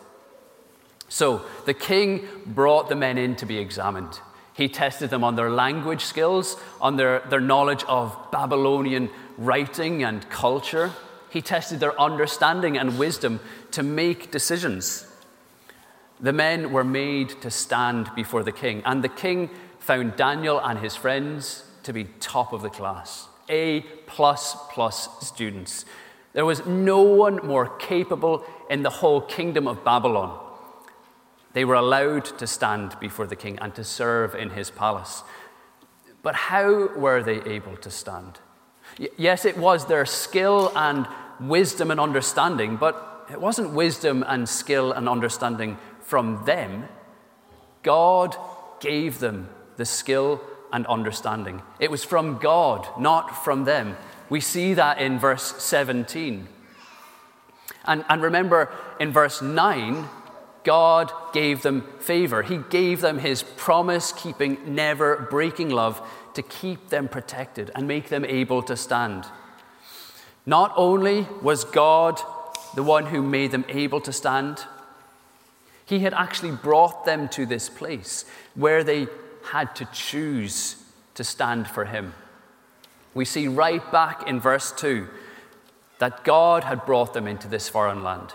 So 1.08 1.46
the 1.66 1.74
king 1.74 2.28
brought 2.46 2.90
the 2.90 2.96
men 2.96 3.18
in 3.18 3.36
to 3.38 3.46
be 3.46 3.58
examined. 3.58 4.20
He 4.54 4.70
tested 4.70 5.10
them 5.10 5.24
on 5.24 5.36
their 5.36 5.50
language 5.50 6.04
skills, 6.04 6.58
on 6.80 6.96
their, 6.96 7.20
their 7.30 7.42
knowledge 7.42 7.84
of 7.86 8.16
Babylonian 8.32 9.10
writing 9.38 10.04
and 10.04 10.28
culture. 10.30 10.92
He 11.30 11.42
tested 11.42 11.80
their 11.80 12.00
understanding 12.00 12.78
and 12.78 12.98
wisdom 12.98 13.40
to 13.72 13.84
make 13.84 14.32
decisions. 14.32 15.06
The 16.20 16.34
men 16.34 16.72
were 16.72 16.84
made 16.84 17.42
to 17.42 17.52
stand 17.52 18.10
before 18.16 18.44
the 18.44 18.52
king, 18.52 18.82
and 18.86 19.04
the 19.04 19.10
king 19.10 19.50
found 19.80 20.16
Daniel 20.16 20.60
and 20.60 20.80
his 20.80 20.96
friends 20.96 21.64
to 21.84 21.94
be 21.94 22.06
top 22.20 22.54
of 22.54 22.62
the 22.62 22.70
class, 22.70 23.28
A 23.50 23.82
plus 24.08 24.56
plus 24.72 25.10
students. 25.26 25.86
There 26.34 26.46
was 26.46 26.66
no 26.66 27.02
one 27.02 27.46
more 27.46 27.70
capable 27.78 28.44
in 28.70 28.84
the 28.84 28.90
whole 28.90 29.22
kingdom 29.22 29.68
of 29.68 29.84
Babylon. 29.84 30.42
They 31.54 31.64
were 31.64 31.76
allowed 31.76 32.26
to 32.40 32.48
stand 32.48 33.00
before 33.00 33.28
the 33.28 33.36
king 33.36 33.58
and 33.60 33.74
to 33.76 33.84
serve 33.84 34.36
in 34.36 34.50
his 34.50 34.70
palace. 34.70 35.24
But 36.22 36.36
how 36.36 36.90
were 36.96 37.24
they 37.24 37.42
able 37.44 37.78
to 37.78 37.90
stand? 37.90 38.40
yes, 39.18 39.46
it 39.46 39.58
was 39.58 39.88
their 39.88 40.06
skill 40.06 40.72
and 40.76 41.08
wisdom 41.40 41.92
and 41.92 42.00
understanding, 42.00 42.78
but 42.78 43.28
it 43.32 43.40
wasn't 43.40 43.72
wisdom 43.72 44.24
and 44.28 44.48
skill 44.48 44.92
and 44.92 45.10
understanding 45.10 45.78
from 46.06 46.44
them. 46.46 46.88
God 47.84 48.36
gave 48.80 49.20
them 49.20 49.50
the 49.78 49.86
skill 49.86 50.42
and 50.72 50.86
understanding. 50.88 51.62
It 51.80 51.92
was 51.92 52.04
from 52.04 52.38
God, 52.38 52.88
not 53.00 53.44
from 53.44 53.66
them. 53.66 53.98
We 54.30 54.42
see 54.42 54.74
that 54.74 55.00
in 55.00 55.20
verse 55.20 55.62
17. 55.64 56.48
And, 57.86 58.06
and 58.10 58.22
remember, 58.22 58.72
in 59.00 59.12
verse 59.12 59.42
9, 59.42 60.08
God 60.64 61.12
gave 61.32 61.62
them 61.62 61.88
favor. 62.00 62.42
He 62.42 62.58
gave 62.58 63.02
them 63.02 63.20
his 63.20 63.44
promise 63.44 64.12
keeping, 64.12 64.58
never 64.76 65.28
breaking 65.30 65.70
love 65.70 66.02
to 66.34 66.42
keep 66.42 66.90
them 66.90 67.08
protected 67.08 67.72
and 67.76 67.88
make 67.88 68.10
them 68.10 68.26
able 68.26 68.64
to 68.64 68.76
stand. 68.76 69.26
Not 70.46 70.74
only 70.76 71.28
was 71.42 71.64
God 71.64 72.20
the 72.76 72.84
one 72.84 73.06
who 73.06 73.22
made 73.22 73.52
them 73.52 73.66
able 73.70 74.02
to 74.02 74.12
stand, 74.12 74.66
he 75.86 76.00
had 76.00 76.14
actually 76.14 76.52
brought 76.52 77.06
them 77.06 77.30
to 77.30 77.46
this 77.46 77.70
place 77.70 78.26
where 78.56 78.84
they 78.84 79.08
had 79.52 79.76
to 79.76 79.86
choose 79.94 80.78
to 81.14 81.24
stand 81.24 81.68
for 81.68 81.86
him. 81.86 82.14
we 83.14 83.24
see 83.24 83.48
right 83.48 83.92
back 83.92 84.28
in 84.28 84.40
verse 84.40 84.72
2 84.74 85.08
that 86.00 86.24
God 86.24 86.66
had 86.66 86.86
brought 86.86 87.14
them 87.14 87.28
into 87.28 87.48
this 87.48 87.70
foreign 87.70 88.04
land. 88.04 88.34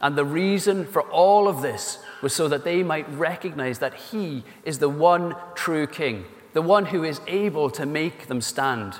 And 0.00 0.16
the 0.16 0.24
reason 0.24 0.84
for 0.86 1.02
all 1.02 1.48
of 1.48 1.62
this 1.62 1.98
was 2.22 2.34
so 2.34 2.48
that 2.48 2.64
they 2.64 2.82
might 2.82 3.10
recognize 3.12 3.78
that 3.78 3.94
He 3.94 4.44
is 4.64 4.78
the 4.78 4.88
one 4.88 5.34
true 5.54 5.86
King, 5.86 6.24
the 6.52 6.62
one 6.62 6.86
who 6.86 7.04
is 7.04 7.20
able 7.26 7.70
to 7.70 7.86
make 7.86 8.26
them 8.26 8.40
stand. 8.40 8.94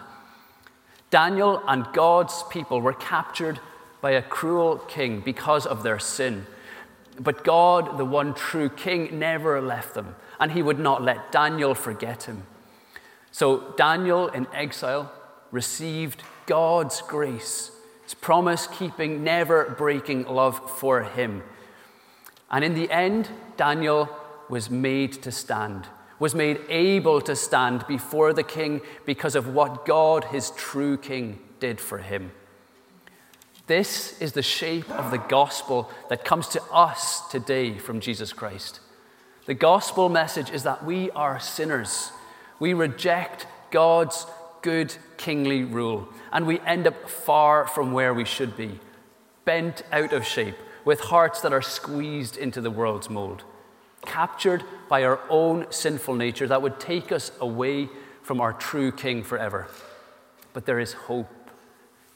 Daniel 1.11 1.62
and 1.66 1.87
God's 1.92 2.42
people 2.51 2.81
were 2.81 2.92
captured 2.92 3.61
by 4.01 4.12
a 4.12 4.22
cruel 4.22 4.79
king 4.79 5.20
because 5.20 5.66
of 5.66 5.83
their 5.83 5.99
sin. 5.99 6.46
But 7.18 7.44
God, 7.44 7.98
the 7.98 8.05
one 8.05 8.35
true 8.35 8.68
king, 8.68 9.18
never 9.18 9.61
left 9.61 9.94
them, 9.94 10.16
and 10.38 10.52
he 10.52 10.62
would 10.62 10.79
not 10.79 11.02
let 11.02 11.33
Daniel 11.33 11.74
forget 11.74 12.24
him. 12.24 12.46
So 13.31 13.74
Daniel 13.76 14.29
in 14.29 14.46
exile 14.52 15.12
received 15.50 16.22
God's 16.46 17.02
grace, 17.02 17.70
his 18.02 18.14
promise 18.14 18.66
keeping, 18.66 19.24
never 19.24 19.74
breaking 19.76 20.24
love 20.24 20.79
for 20.79 21.02
him. 21.02 21.42
And 22.50 22.64
in 22.64 22.74
the 22.74 22.90
end, 22.90 23.29
Daniel 23.57 24.09
was 24.48 24.70
made 24.70 25.12
to 25.22 25.33
stand, 25.33 25.87
was 26.18 26.35
made 26.35 26.61
able 26.68 27.20
to 27.22 27.35
stand 27.35 27.87
before 27.87 28.33
the 28.33 28.42
king 28.42 28.81
because 29.05 29.35
of 29.35 29.48
what 29.48 29.85
God, 29.85 30.24
his 30.24 30.50
true 30.52 30.96
king, 30.96 31.40
did 31.59 31.81
for 31.81 31.98
him. 31.98 32.31
This 33.66 34.20
is 34.20 34.33
the 34.33 34.42
shape 34.42 34.88
of 34.90 35.11
the 35.11 35.18
gospel 35.18 35.90
that 36.09 36.24
comes 36.24 36.46
to 36.48 36.62
us 36.70 37.29
today 37.31 37.79
from 37.79 37.98
Jesus 37.98 38.33
Christ. 38.33 38.79
The 39.46 39.55
gospel 39.55 40.09
message 40.09 40.50
is 40.50 40.62
that 40.62 40.85
we 40.85 41.11
are 41.11 41.40
sinners. 41.40 42.12
We 42.61 42.74
reject 42.74 43.48
God's 43.72 44.24
good 44.62 44.94
kingly 45.16 45.64
rule, 45.64 46.09
and 46.33 46.46
we 46.46 46.61
end 46.61 46.87
up 46.87 47.09
far 47.09 47.66
from 47.66 47.92
where 47.92 48.14
we 48.14 48.24
should 48.24 48.57
be, 48.57 48.79
bent 49.44 49.83
out 49.90 50.12
of 50.12 50.24
shape, 50.24 50.57
with 50.85 51.00
hearts 51.00 51.40
that 51.40 51.52
are 51.52 51.62
squeezed 51.62 52.37
into 52.37 52.61
the 52.61 52.70
world's 52.70 53.11
mold, 53.11 53.42
captured 54.05 54.62
by 54.88 55.02
our 55.02 55.18
own 55.29 55.66
sinful 55.70 56.14
nature 56.14 56.46
that 56.46 56.62
would 56.62 56.79
take 56.79 57.11
us 57.11 57.33
away 57.40 57.88
from 58.22 58.40
our 58.40 58.52
true 58.52 58.92
King 58.92 59.24
forever. 59.24 59.66
But 60.52 60.66
there 60.66 60.79
is 60.79 60.92
hope. 60.92 61.29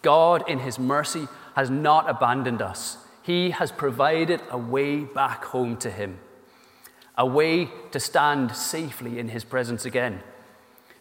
God, 0.03 0.49
in 0.49 0.61
His 0.61 0.79
mercy, 0.79 1.29
has 1.55 1.71
not 1.71 2.09
abandoned 2.09 2.63
us. 2.63 2.99
He 3.23 3.51
has 3.51 3.71
provided 3.73 4.43
a 4.51 4.59
way 4.59 5.01
back 5.01 5.45
home 5.45 5.77
to 5.79 5.91
Him, 5.91 6.19
a 7.17 7.27
way 7.27 7.69
to 7.93 8.01
stand 8.01 8.57
safely 8.57 9.19
in 9.19 9.29
His 9.29 9.45
presence 9.45 9.85
again. 9.85 10.21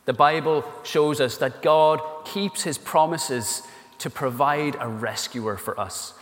The 0.06 0.14
Bible 0.14 0.66
shows 0.84 1.22
us 1.22 1.38
that 1.38 1.62
God 1.62 2.02
keeps 2.26 2.64
His 2.64 2.78
promises 2.78 3.64
to 4.00 4.10
provide 4.10 4.76
a 4.80 4.88
rescuer 4.88 5.58
for 5.58 5.80
us. 5.80 6.14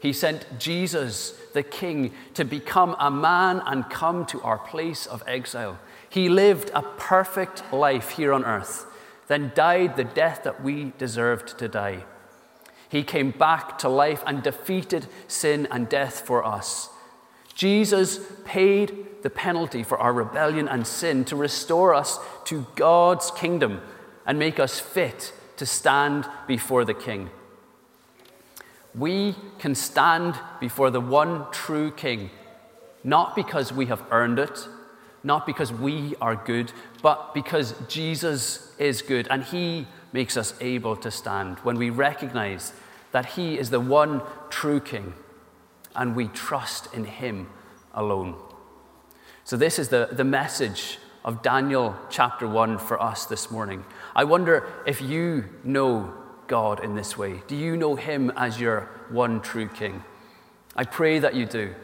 He 0.00 0.12
sent 0.12 0.58
Jesus, 0.58 1.30
the 1.54 1.62
King, 1.62 2.12
to 2.34 2.44
become 2.44 2.94
a 2.98 3.10
man 3.10 3.62
and 3.64 3.88
come 3.88 4.26
to 4.26 4.42
our 4.42 4.58
place 4.58 5.06
of 5.06 5.22
exile. 5.26 5.78
He 6.10 6.28
lived 6.28 6.70
a 6.74 6.82
perfect 6.82 7.72
life 7.72 8.10
here 8.10 8.32
on 8.32 8.44
earth, 8.44 8.86
then 9.28 9.52
died 9.54 9.96
the 9.96 10.04
death 10.04 10.42
that 10.44 10.62
we 10.62 10.92
deserved 10.98 11.58
to 11.58 11.68
die. 11.68 12.04
He 12.94 13.02
came 13.02 13.30
back 13.30 13.78
to 13.78 13.88
life 13.88 14.22
and 14.26 14.42
defeated 14.42 15.06
sin 15.26 15.66
and 15.70 15.88
death 15.88 16.20
for 16.20 16.44
us. 16.44 16.88
Jesus 17.54 18.20
paid 18.44 19.22
the 19.22 19.30
penalty 19.30 19.82
for 19.82 19.98
our 19.98 20.12
rebellion 20.12 20.68
and 20.68 20.86
sin 20.86 21.24
to 21.26 21.36
restore 21.36 21.94
us 21.94 22.18
to 22.44 22.66
God's 22.76 23.30
kingdom 23.32 23.80
and 24.26 24.38
make 24.38 24.60
us 24.60 24.78
fit 24.78 25.32
to 25.56 25.66
stand 25.66 26.28
before 26.46 26.84
the 26.84 26.94
King 26.94 27.30
we 28.94 29.34
can 29.58 29.74
stand 29.74 30.38
before 30.60 30.90
the 30.90 31.00
one 31.00 31.50
true 31.50 31.90
King, 31.90 32.30
not 33.02 33.34
because 33.34 33.72
we 33.72 33.86
have 33.86 34.02
earned 34.10 34.38
it, 34.38 34.68
not 35.22 35.46
because 35.46 35.72
we 35.72 36.14
are 36.20 36.36
good, 36.36 36.72
but 37.02 37.34
because 37.34 37.74
Jesus 37.88 38.72
is 38.78 39.02
good 39.02 39.26
and 39.30 39.42
He 39.42 39.86
makes 40.12 40.36
us 40.36 40.54
able 40.60 40.96
to 40.96 41.10
stand 41.10 41.58
when 41.60 41.76
we 41.76 41.90
recognize 41.90 42.72
that 43.14 43.26
He 43.26 43.56
is 43.56 43.70
the 43.70 43.80
one 43.80 44.20
true 44.50 44.80
King 44.80 45.14
and 45.94 46.14
we 46.14 46.26
trust 46.28 46.92
in 46.92 47.04
Him 47.04 47.48
alone. 47.94 48.34
So, 49.44 49.56
this 49.56 49.78
is 49.78 49.88
the, 49.88 50.08
the 50.10 50.24
message 50.24 50.98
of 51.24 51.42
Daniel 51.42 51.96
chapter 52.10 52.46
1 52.46 52.78
for 52.78 53.00
us 53.00 53.24
this 53.24 53.50
morning. 53.50 53.84
I 54.14 54.24
wonder 54.24 54.66
if 54.84 55.00
you 55.00 55.44
know 55.62 56.12
God 56.46 56.82
in 56.82 56.94
this 56.94 57.16
way? 57.16 57.42
Do 57.46 57.56
you 57.56 57.76
know 57.76 57.96
Him 57.96 58.32
as 58.36 58.60
your 58.60 58.90
one 59.10 59.40
true 59.40 59.68
King? 59.68 60.02
I 60.76 60.84
pray 60.84 61.18
that 61.18 61.34
you 61.34 61.46
do. 61.46 61.74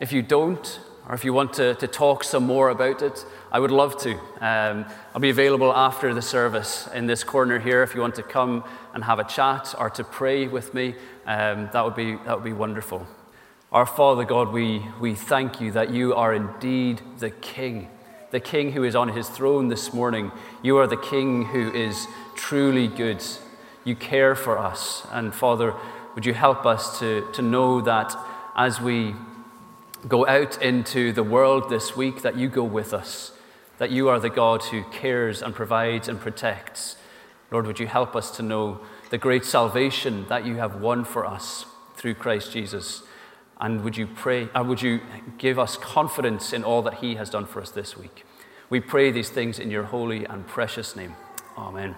If 0.00 0.12
you 0.12 0.22
don't, 0.22 0.80
or 1.08 1.14
if 1.14 1.24
you 1.24 1.32
want 1.32 1.52
to, 1.54 1.74
to 1.76 1.86
talk 1.86 2.24
some 2.24 2.44
more 2.44 2.70
about 2.70 3.02
it, 3.02 3.24
I 3.50 3.58
would 3.58 3.70
love 3.70 4.00
to. 4.02 4.12
Um, 4.40 4.86
I'll 5.14 5.20
be 5.20 5.30
available 5.30 5.72
after 5.72 6.14
the 6.14 6.22
service 6.22 6.88
in 6.94 7.06
this 7.06 7.24
corner 7.24 7.58
here 7.58 7.82
if 7.82 7.94
you 7.94 8.00
want 8.00 8.14
to 8.16 8.22
come 8.22 8.64
and 8.94 9.04
have 9.04 9.18
a 9.18 9.24
chat 9.24 9.74
or 9.78 9.90
to 9.90 10.04
pray 10.04 10.46
with 10.46 10.72
me. 10.74 10.94
Um, 11.26 11.68
that, 11.72 11.84
would 11.84 11.96
be, 11.96 12.16
that 12.24 12.36
would 12.36 12.44
be 12.44 12.52
wonderful. 12.52 13.06
Our 13.72 13.86
Father 13.86 14.24
God, 14.24 14.52
we, 14.52 14.84
we 15.00 15.14
thank 15.14 15.60
you 15.60 15.72
that 15.72 15.90
you 15.90 16.14
are 16.14 16.34
indeed 16.34 17.00
the 17.18 17.30
King, 17.30 17.88
the 18.30 18.40
King 18.40 18.72
who 18.72 18.84
is 18.84 18.94
on 18.94 19.08
his 19.08 19.28
throne 19.28 19.68
this 19.68 19.92
morning. 19.92 20.32
You 20.62 20.78
are 20.78 20.86
the 20.86 20.96
King 20.96 21.46
who 21.46 21.72
is 21.72 22.06
truly 22.34 22.88
good 22.88 23.22
you 23.84 23.94
care 23.94 24.34
for 24.34 24.58
us. 24.58 25.06
And 25.10 25.34
Father, 25.34 25.74
would 26.14 26.26
you 26.26 26.34
help 26.34 26.66
us 26.66 26.98
to, 27.00 27.26
to 27.32 27.42
know 27.42 27.80
that 27.80 28.14
as 28.56 28.80
we 28.80 29.14
go 30.08 30.26
out 30.26 30.60
into 30.62 31.12
the 31.12 31.22
world 31.22 31.68
this 31.68 31.96
week, 31.96 32.22
that 32.22 32.36
you 32.36 32.48
go 32.48 32.64
with 32.64 32.92
us, 32.92 33.32
that 33.78 33.90
you 33.90 34.08
are 34.08 34.20
the 34.20 34.30
God 34.30 34.62
who 34.64 34.84
cares 34.84 35.42
and 35.42 35.54
provides 35.54 36.08
and 36.08 36.20
protects. 36.20 36.96
Lord, 37.50 37.66
would 37.66 37.80
you 37.80 37.86
help 37.86 38.14
us 38.14 38.30
to 38.36 38.42
know 38.42 38.80
the 39.10 39.18
great 39.18 39.44
salvation 39.44 40.26
that 40.28 40.46
you 40.46 40.56
have 40.56 40.80
won 40.80 41.04
for 41.04 41.26
us 41.26 41.66
through 41.96 42.14
Christ 42.14 42.52
Jesus? 42.52 43.02
And 43.60 43.82
would 43.82 43.96
you 43.96 44.06
pray, 44.06 44.48
would 44.54 44.80
you 44.80 45.00
give 45.36 45.58
us 45.58 45.76
confidence 45.76 46.52
in 46.52 46.64
all 46.64 46.82
that 46.82 46.94
He 46.94 47.16
has 47.16 47.28
done 47.28 47.46
for 47.46 47.60
us 47.60 47.70
this 47.70 47.96
week? 47.96 48.24
We 48.70 48.80
pray 48.80 49.10
these 49.10 49.30
things 49.30 49.58
in 49.58 49.70
your 49.70 49.84
holy 49.84 50.24
and 50.24 50.46
precious 50.46 50.94
name. 50.94 51.16
Amen. 51.58 51.96